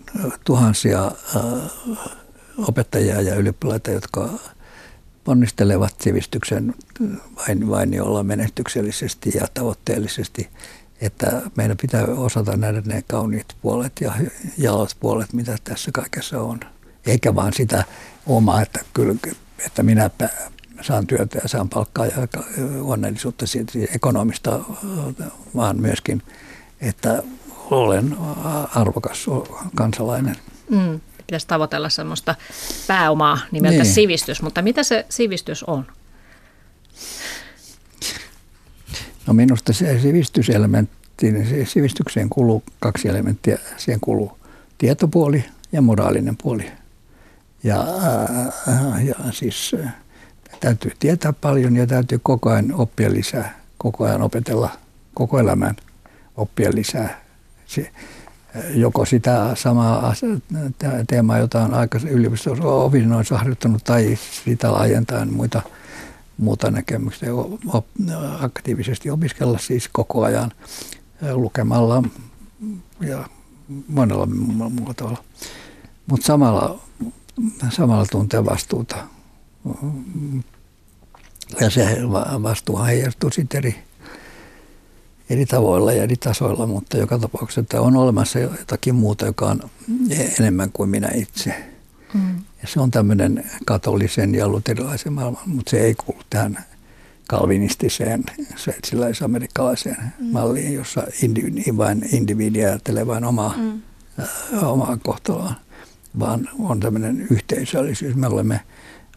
[0.43, 1.11] tuhansia
[2.57, 4.29] opettajia ja ylioppilaita, jotka
[5.23, 6.73] ponnistelevat sivistyksen
[7.35, 10.49] vain, vain jolla menestyksellisesti ja tavoitteellisesti.
[11.01, 14.13] Että meidän pitää osata nähdä ne kauniit puolet ja
[14.57, 16.59] jalot puolet, mitä tässä kaikessa on.
[17.05, 17.83] Eikä vaan sitä
[18.25, 19.15] omaa, että, kyllä,
[19.65, 20.09] että minä
[20.81, 22.27] saan työtä ja saan palkkaa ja
[22.81, 24.59] onnellisuutta siitä ekonomista,
[25.55, 26.21] vaan myöskin,
[26.81, 27.23] että
[27.71, 28.17] olen
[28.75, 29.25] arvokas
[29.75, 30.35] kansalainen.
[30.69, 32.35] Mm, pitäisi tavoitella sellaista
[32.87, 33.93] pääomaa nimeltä niin.
[33.93, 35.85] sivistys, mutta mitä se sivistys on?
[39.27, 43.59] No minusta se sivistyselementti, niin se sivistykseen kuuluu kaksi elementtiä.
[43.77, 44.37] Siihen kuuluu
[44.77, 46.71] tietopuoli ja moraalinen puoli.
[47.63, 47.85] Ja,
[49.03, 49.75] ja siis
[50.59, 54.69] täytyy tietää paljon ja täytyy koko ajan oppia lisää, koko ajan opetella
[55.13, 55.75] koko elämän
[56.37, 57.21] oppia lisää.
[57.65, 57.91] Se,
[58.73, 60.13] joko sitä samaa
[61.07, 65.61] teemaa, jota on aikaisemmin yliopistossa opinnoissa harjoittanut, tai sitä laajentaen muita,
[66.37, 67.29] muuta näkemyksiä,
[68.39, 70.51] aktiivisesti opiskella siis koko ajan
[71.33, 72.03] lukemalla
[73.01, 73.29] ja
[73.87, 75.23] monella muulla tavalla.
[76.07, 76.79] Mutta samalla,
[77.69, 78.95] samalla tuntee vastuuta
[81.61, 81.97] ja se
[82.43, 83.75] vastuu heijastuu sitten eri,
[85.29, 89.59] eri tavoilla ja eri tasoilla, mutta joka tapauksessa että on olemassa jotakin muuta, joka on
[90.39, 91.55] enemmän kuin minä itse.
[92.13, 92.35] Mm.
[92.61, 96.65] Ja se on tämmöinen katolisen ja luterilaisen maailman, mutta se ei kuulu tähän
[97.27, 98.23] kalvinistiseen
[98.55, 100.25] sveitsiläis-amerikkalaiseen mm.
[100.31, 103.81] malliin, jossa indiviidi, vain individi ajattelee vain omaa, mm.
[104.19, 105.55] äh, omaa kohtaloaan,
[106.19, 108.15] vaan on tämmöinen yhteisöllisyys.
[108.15, 108.59] Me olemme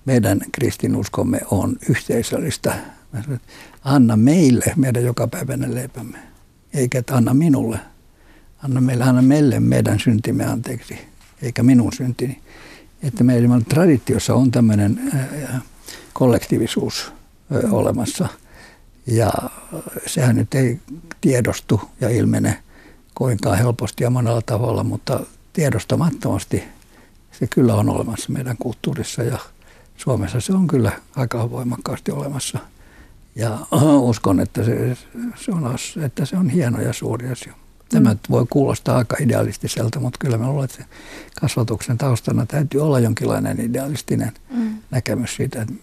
[0.04, 2.74] meidän kristinuskomme on yhteisöllistä.
[3.84, 6.18] Anna meille meidän jokapäiväinen leipämme,
[6.74, 7.80] eikä että anna minulle.
[8.62, 10.98] Anna meille, anna meille meidän syntimme anteeksi,
[11.42, 12.42] eikä minun syntini.
[13.02, 15.62] Että meidän traditiossa on tämmöinen äh,
[16.12, 17.12] kollektiivisuus
[17.64, 18.28] äh, olemassa.
[19.06, 19.32] Ja
[20.06, 20.80] sehän nyt ei
[21.20, 22.62] tiedostu ja ilmene
[23.14, 25.20] koinkaan helposti ja monella tavalla, mutta
[25.52, 26.64] tiedostamattomasti
[27.38, 29.38] se kyllä on olemassa meidän kulttuurissa ja
[29.96, 32.58] Suomessa se on kyllä aika voimakkaasti olemassa.
[33.36, 33.58] Ja
[34.10, 34.96] uskon, että se,
[35.36, 37.54] se, on, että se on hieno ja suuri asia.
[37.88, 38.18] Tämä mm.
[38.30, 40.84] voi kuulostaa aika idealistiselta, mutta kyllä mä luulen, että
[41.40, 44.78] kasvatuksen taustana täytyy olla jonkinlainen idealistinen mm.
[44.90, 45.74] näkemys siitä, että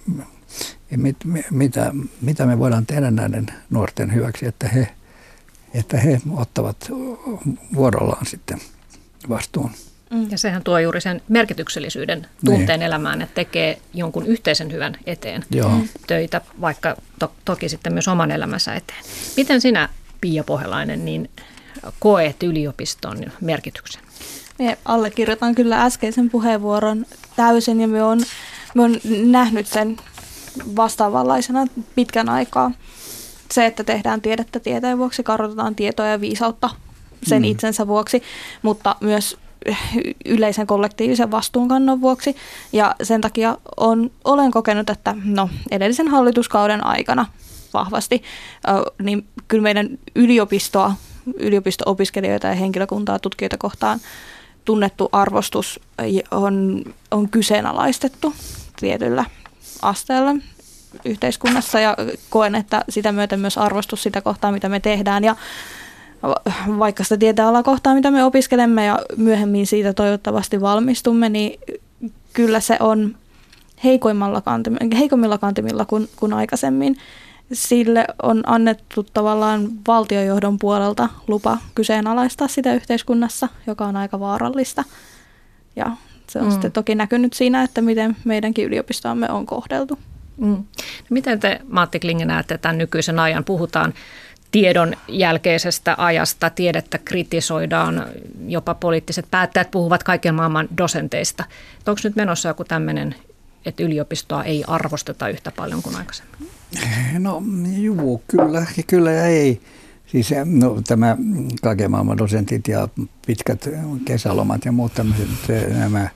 [0.98, 1.18] mit,
[1.52, 4.88] mitä, mitä me voidaan tehdä näiden nuorten hyväksi, että he,
[5.74, 6.92] että he ottavat
[7.76, 8.60] vuorollaan sitten
[9.30, 9.72] vastuun.
[10.10, 10.28] Mm.
[10.32, 12.88] Ja sehän tuo juuri sen merkityksellisyyden tunteen niin.
[12.88, 15.72] elämään, että tekee jonkun yhteisen hyvän eteen Joo.
[16.08, 19.04] töitä, vaikka to- toki sitten myös oman elämänsä eteen.
[19.38, 19.90] Miten sinä,
[20.22, 21.30] Pia Pohjalainen, niin
[22.00, 24.02] koet yliopiston merkityksen?
[24.60, 28.20] Me allekirjoitan kyllä äskeisen puheenvuoron täysin ja me on,
[28.76, 29.98] me on nähnyt sen
[30.76, 32.72] vastaavanlaisena pitkän aikaa.
[33.52, 36.70] Se, että tehdään tiedettä tieteen vuoksi, kartoitetaan tietoa ja viisautta
[37.24, 37.44] sen mm.
[37.44, 38.24] itsensä vuoksi,
[38.62, 39.38] mutta myös
[40.26, 42.36] yleisen kollektiivisen vastuunkannon vuoksi.
[42.74, 47.26] Ja sen takia on, olen kokenut, että no, edellisen hallituskauden aikana
[47.74, 48.24] vahvasti,
[49.02, 50.94] niin kyllä meidän yliopistoa,
[51.40, 54.00] yliopisto-opiskelijoita ja henkilökuntaa tutkijoita kohtaan
[54.66, 55.80] tunnettu arvostus
[56.32, 58.34] on, on kyseenalaistettu
[58.80, 59.26] tietyllä
[59.82, 60.36] asteella
[61.06, 61.98] yhteiskunnassa ja
[62.30, 65.36] koen, että sitä myöten myös arvostus sitä kohtaa, mitä me tehdään ja
[66.80, 71.60] vaikka sitä tietää kohtaa, mitä me opiskelemme ja myöhemmin siitä toivottavasti valmistumme, niin
[72.34, 73.16] kyllä se on
[73.84, 76.98] heikoimmilla kantimilla, heikommilla kantimilla kuin, kuin aikaisemmin.
[77.54, 84.84] Sille on annettu tavallaan valtiojohdon puolelta lupa kyseenalaistaa sitä yhteiskunnassa, joka on aika vaarallista.
[85.76, 85.92] Ja
[86.30, 86.52] se on mm.
[86.52, 90.00] sitten toki näkynyt siinä, että miten meidänkin yliopistoamme on kohdeltu.
[90.38, 90.48] Mm.
[90.48, 90.64] No
[91.10, 93.44] miten te, Matti Klinge, näette tämän nykyisen ajan?
[93.44, 93.94] Puhutaan
[94.56, 98.06] tiedon jälkeisestä ajasta, tiedettä kritisoidaan,
[98.48, 101.44] jopa poliittiset päättäjät puhuvat kaiken maailman dosenteista.
[101.88, 103.16] Onko nyt menossa joku tämmöinen,
[103.66, 106.50] että yliopistoa ei arvosteta yhtä paljon kuin aikaisemmin?
[107.20, 107.44] No
[107.78, 109.62] juu, kyllä, kyllä ja ei.
[110.08, 111.18] Siis no, tämä
[111.62, 112.88] kaiken maailman dosentit ja
[113.28, 113.70] pitkät
[114.06, 115.28] kesälomat ja muut tämmöiset,
[115.70, 116.10] nämä,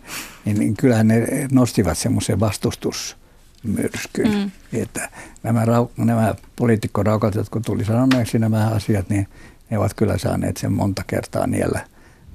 [0.46, 3.18] niin, niin kyllähän ne nostivat semmoisen vastustus
[3.64, 4.34] myrskyn.
[4.34, 4.52] Mm.
[4.74, 5.10] Että
[5.44, 5.66] nämä,
[5.98, 9.28] nämä poliitikkoraukat, jotka tuli sanoneeksi nämä asiat, niin
[9.70, 11.80] ne ovat kyllä saaneet sen monta kertaa niellä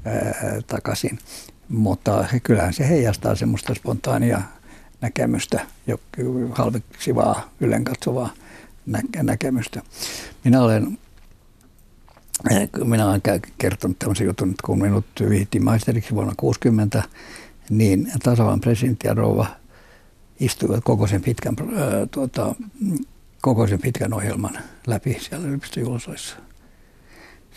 [0.04, 0.34] ää,
[0.66, 1.18] takaisin.
[1.68, 4.42] Mutta kyllähän se heijastaa semmoista spontaania
[5.00, 5.60] näkemystä,
[6.52, 8.30] halveksivaa, ylenkatsovaa
[8.86, 9.82] nä- näkemystä.
[10.44, 10.98] Minä olen
[12.84, 13.22] minä olen
[13.58, 17.02] kertonut tämmöisen jutun, että kun minut vihittiin maisteriksi vuonna 60,
[17.70, 19.46] niin tasavallan presidentti ja rouva
[20.40, 22.54] istuivat koko sen pitkän, ää, tuota,
[23.42, 26.36] koko sen pitkän ohjelman läpi siellä yliopistojuhlasoissa.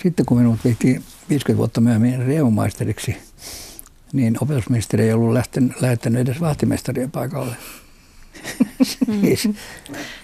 [0.04, 3.18] Sitten kun minut vihti 50 vuotta myöhemmin reumaisteriksi,
[4.14, 7.56] niin opetusministeri ei ollut lähtenyt, lähettänyt edes vahtimestarien paikalle.
[9.08, 9.22] Mm.
[9.22, 9.52] siis, ja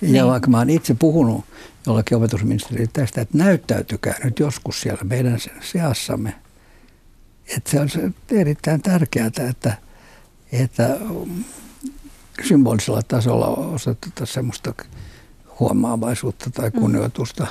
[0.01, 0.25] niin.
[0.25, 1.45] vaikka mä olen itse puhunut
[1.85, 6.35] jollakin opetusministerille tästä, että näyttäytykää nyt joskus siellä meidän seassamme.
[7.57, 9.77] Että se on erittäin tärkeää, että,
[10.51, 10.97] että
[12.41, 14.73] symbolisella tasolla osoitetaan semmoista
[15.59, 16.79] huomaavaisuutta tai mm.
[16.79, 17.47] kunnioitusta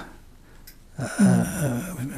[0.99, 1.27] mm.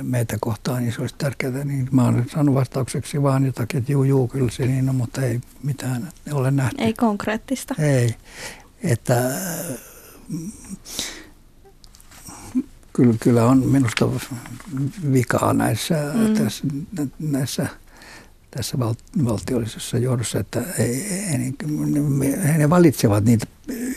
[0.02, 1.64] meitä kohtaan, niin se olisi tärkeää.
[1.64, 5.22] Niin mä olen saanut vastaukseksi vaan jotakin, että juu, juu, kyllä se niin on, mutta
[5.22, 6.76] ei mitään ole nähty.
[6.82, 7.74] Ei konkreettista.
[7.78, 8.14] Ei.
[8.82, 9.30] Että
[12.92, 14.08] kyllä, kyllä on minusta
[15.12, 16.34] vikaa näissä, mm.
[16.34, 16.64] tässä,
[17.18, 17.66] näissä–
[18.56, 18.94] tässä val,
[19.24, 21.54] valtiollisessa johdossa, että ei, ei,
[22.44, 23.46] he, ne valitsevat niitä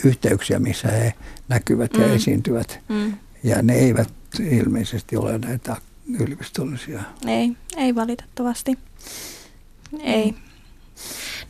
[0.03, 1.13] yhteyksiä, missä he
[1.49, 2.15] näkyvät ja mm.
[2.15, 2.79] esiintyvät.
[2.89, 3.13] Mm.
[3.43, 5.75] Ja ne eivät ilmeisesti ole näitä
[6.19, 7.01] yliopistollisia.
[7.27, 8.77] Ei, ei valitettavasti.
[9.99, 10.35] Ei.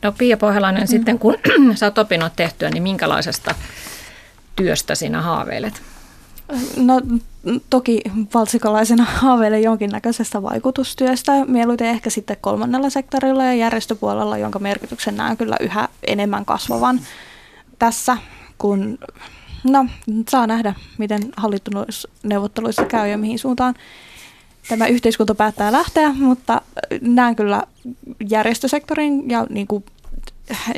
[0.02, 0.86] No Pia Pohjalainen, mm.
[0.86, 1.36] sitten kun
[1.74, 3.54] sä oot opinnot tehtyä, niin minkälaisesta
[4.56, 5.82] työstä sinä haaveilet?
[6.76, 7.00] No
[7.70, 8.00] toki
[8.34, 15.56] valtsikalaisena haaveilen jonkinnäköisestä vaikutustyöstä, mieluiten ehkä sitten kolmannella sektorilla ja järjestöpuolella, jonka merkityksen näen kyllä
[15.60, 17.00] yhä enemmän kasvavan
[17.78, 18.16] tässä,
[18.58, 18.98] kun
[19.64, 19.86] no,
[20.28, 21.22] saa nähdä, miten
[22.22, 23.74] neuvotteluissa käy ja mihin suuntaan
[24.68, 26.62] tämä yhteiskunta päättää lähteä, mutta
[27.00, 27.62] näen kyllä
[28.28, 29.84] järjestösektorin ja niin kuin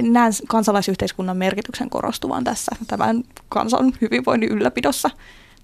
[0.02, 5.10] näen kansalaisyhteiskunnan merkityksen korostuvan tässä tämän kansan hyvinvoinnin ylläpidossa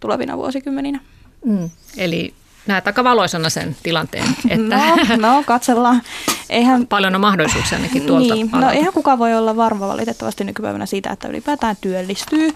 [0.07, 1.01] tulevina vuosikymmeninä.
[1.45, 1.71] Mm.
[1.97, 2.35] Eli
[2.67, 4.25] näet aika valoisana sen tilanteen.
[4.49, 6.03] Että no, no, katsellaan.
[6.51, 10.87] Eihän, Paljon on mahdollisuuksia ainakin tuolta niin, no, eihän kukaan voi olla varma valitettavasti nykypäivänä
[10.87, 12.51] siitä, että ylipäätään työllistyy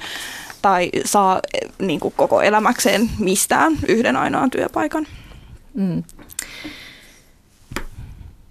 [0.63, 1.41] tai saa
[1.79, 5.07] niin kuin koko elämäkseen mistään yhden ainoan työpaikan.
[5.75, 6.03] Mm.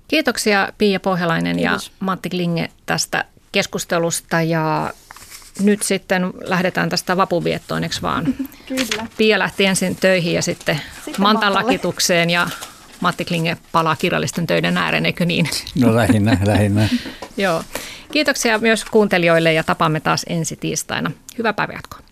[0.07, 1.87] Kiitoksia Pia Pohjalainen Kiitos.
[1.87, 4.93] ja Matti Klinge tästä keskustelusta ja
[5.60, 8.26] nyt sitten lähdetään tästä vapuviettoon, eikö vaan?
[8.68, 9.07] Kyllä.
[9.18, 12.47] Pia lähti ensin töihin ja sitten, sitten Mantan lakitukseen ja
[12.99, 15.49] Matti Klinge palaa kirjallisten töiden ääreen, eikö niin?
[15.76, 16.89] No lähinnä, lähinnä.
[17.38, 17.64] Joo.
[18.12, 21.12] Kiitoksia myös kuuntelijoille ja tapaamme taas ensi tiistaina.
[21.38, 22.09] Hyvää päivänjatkoa.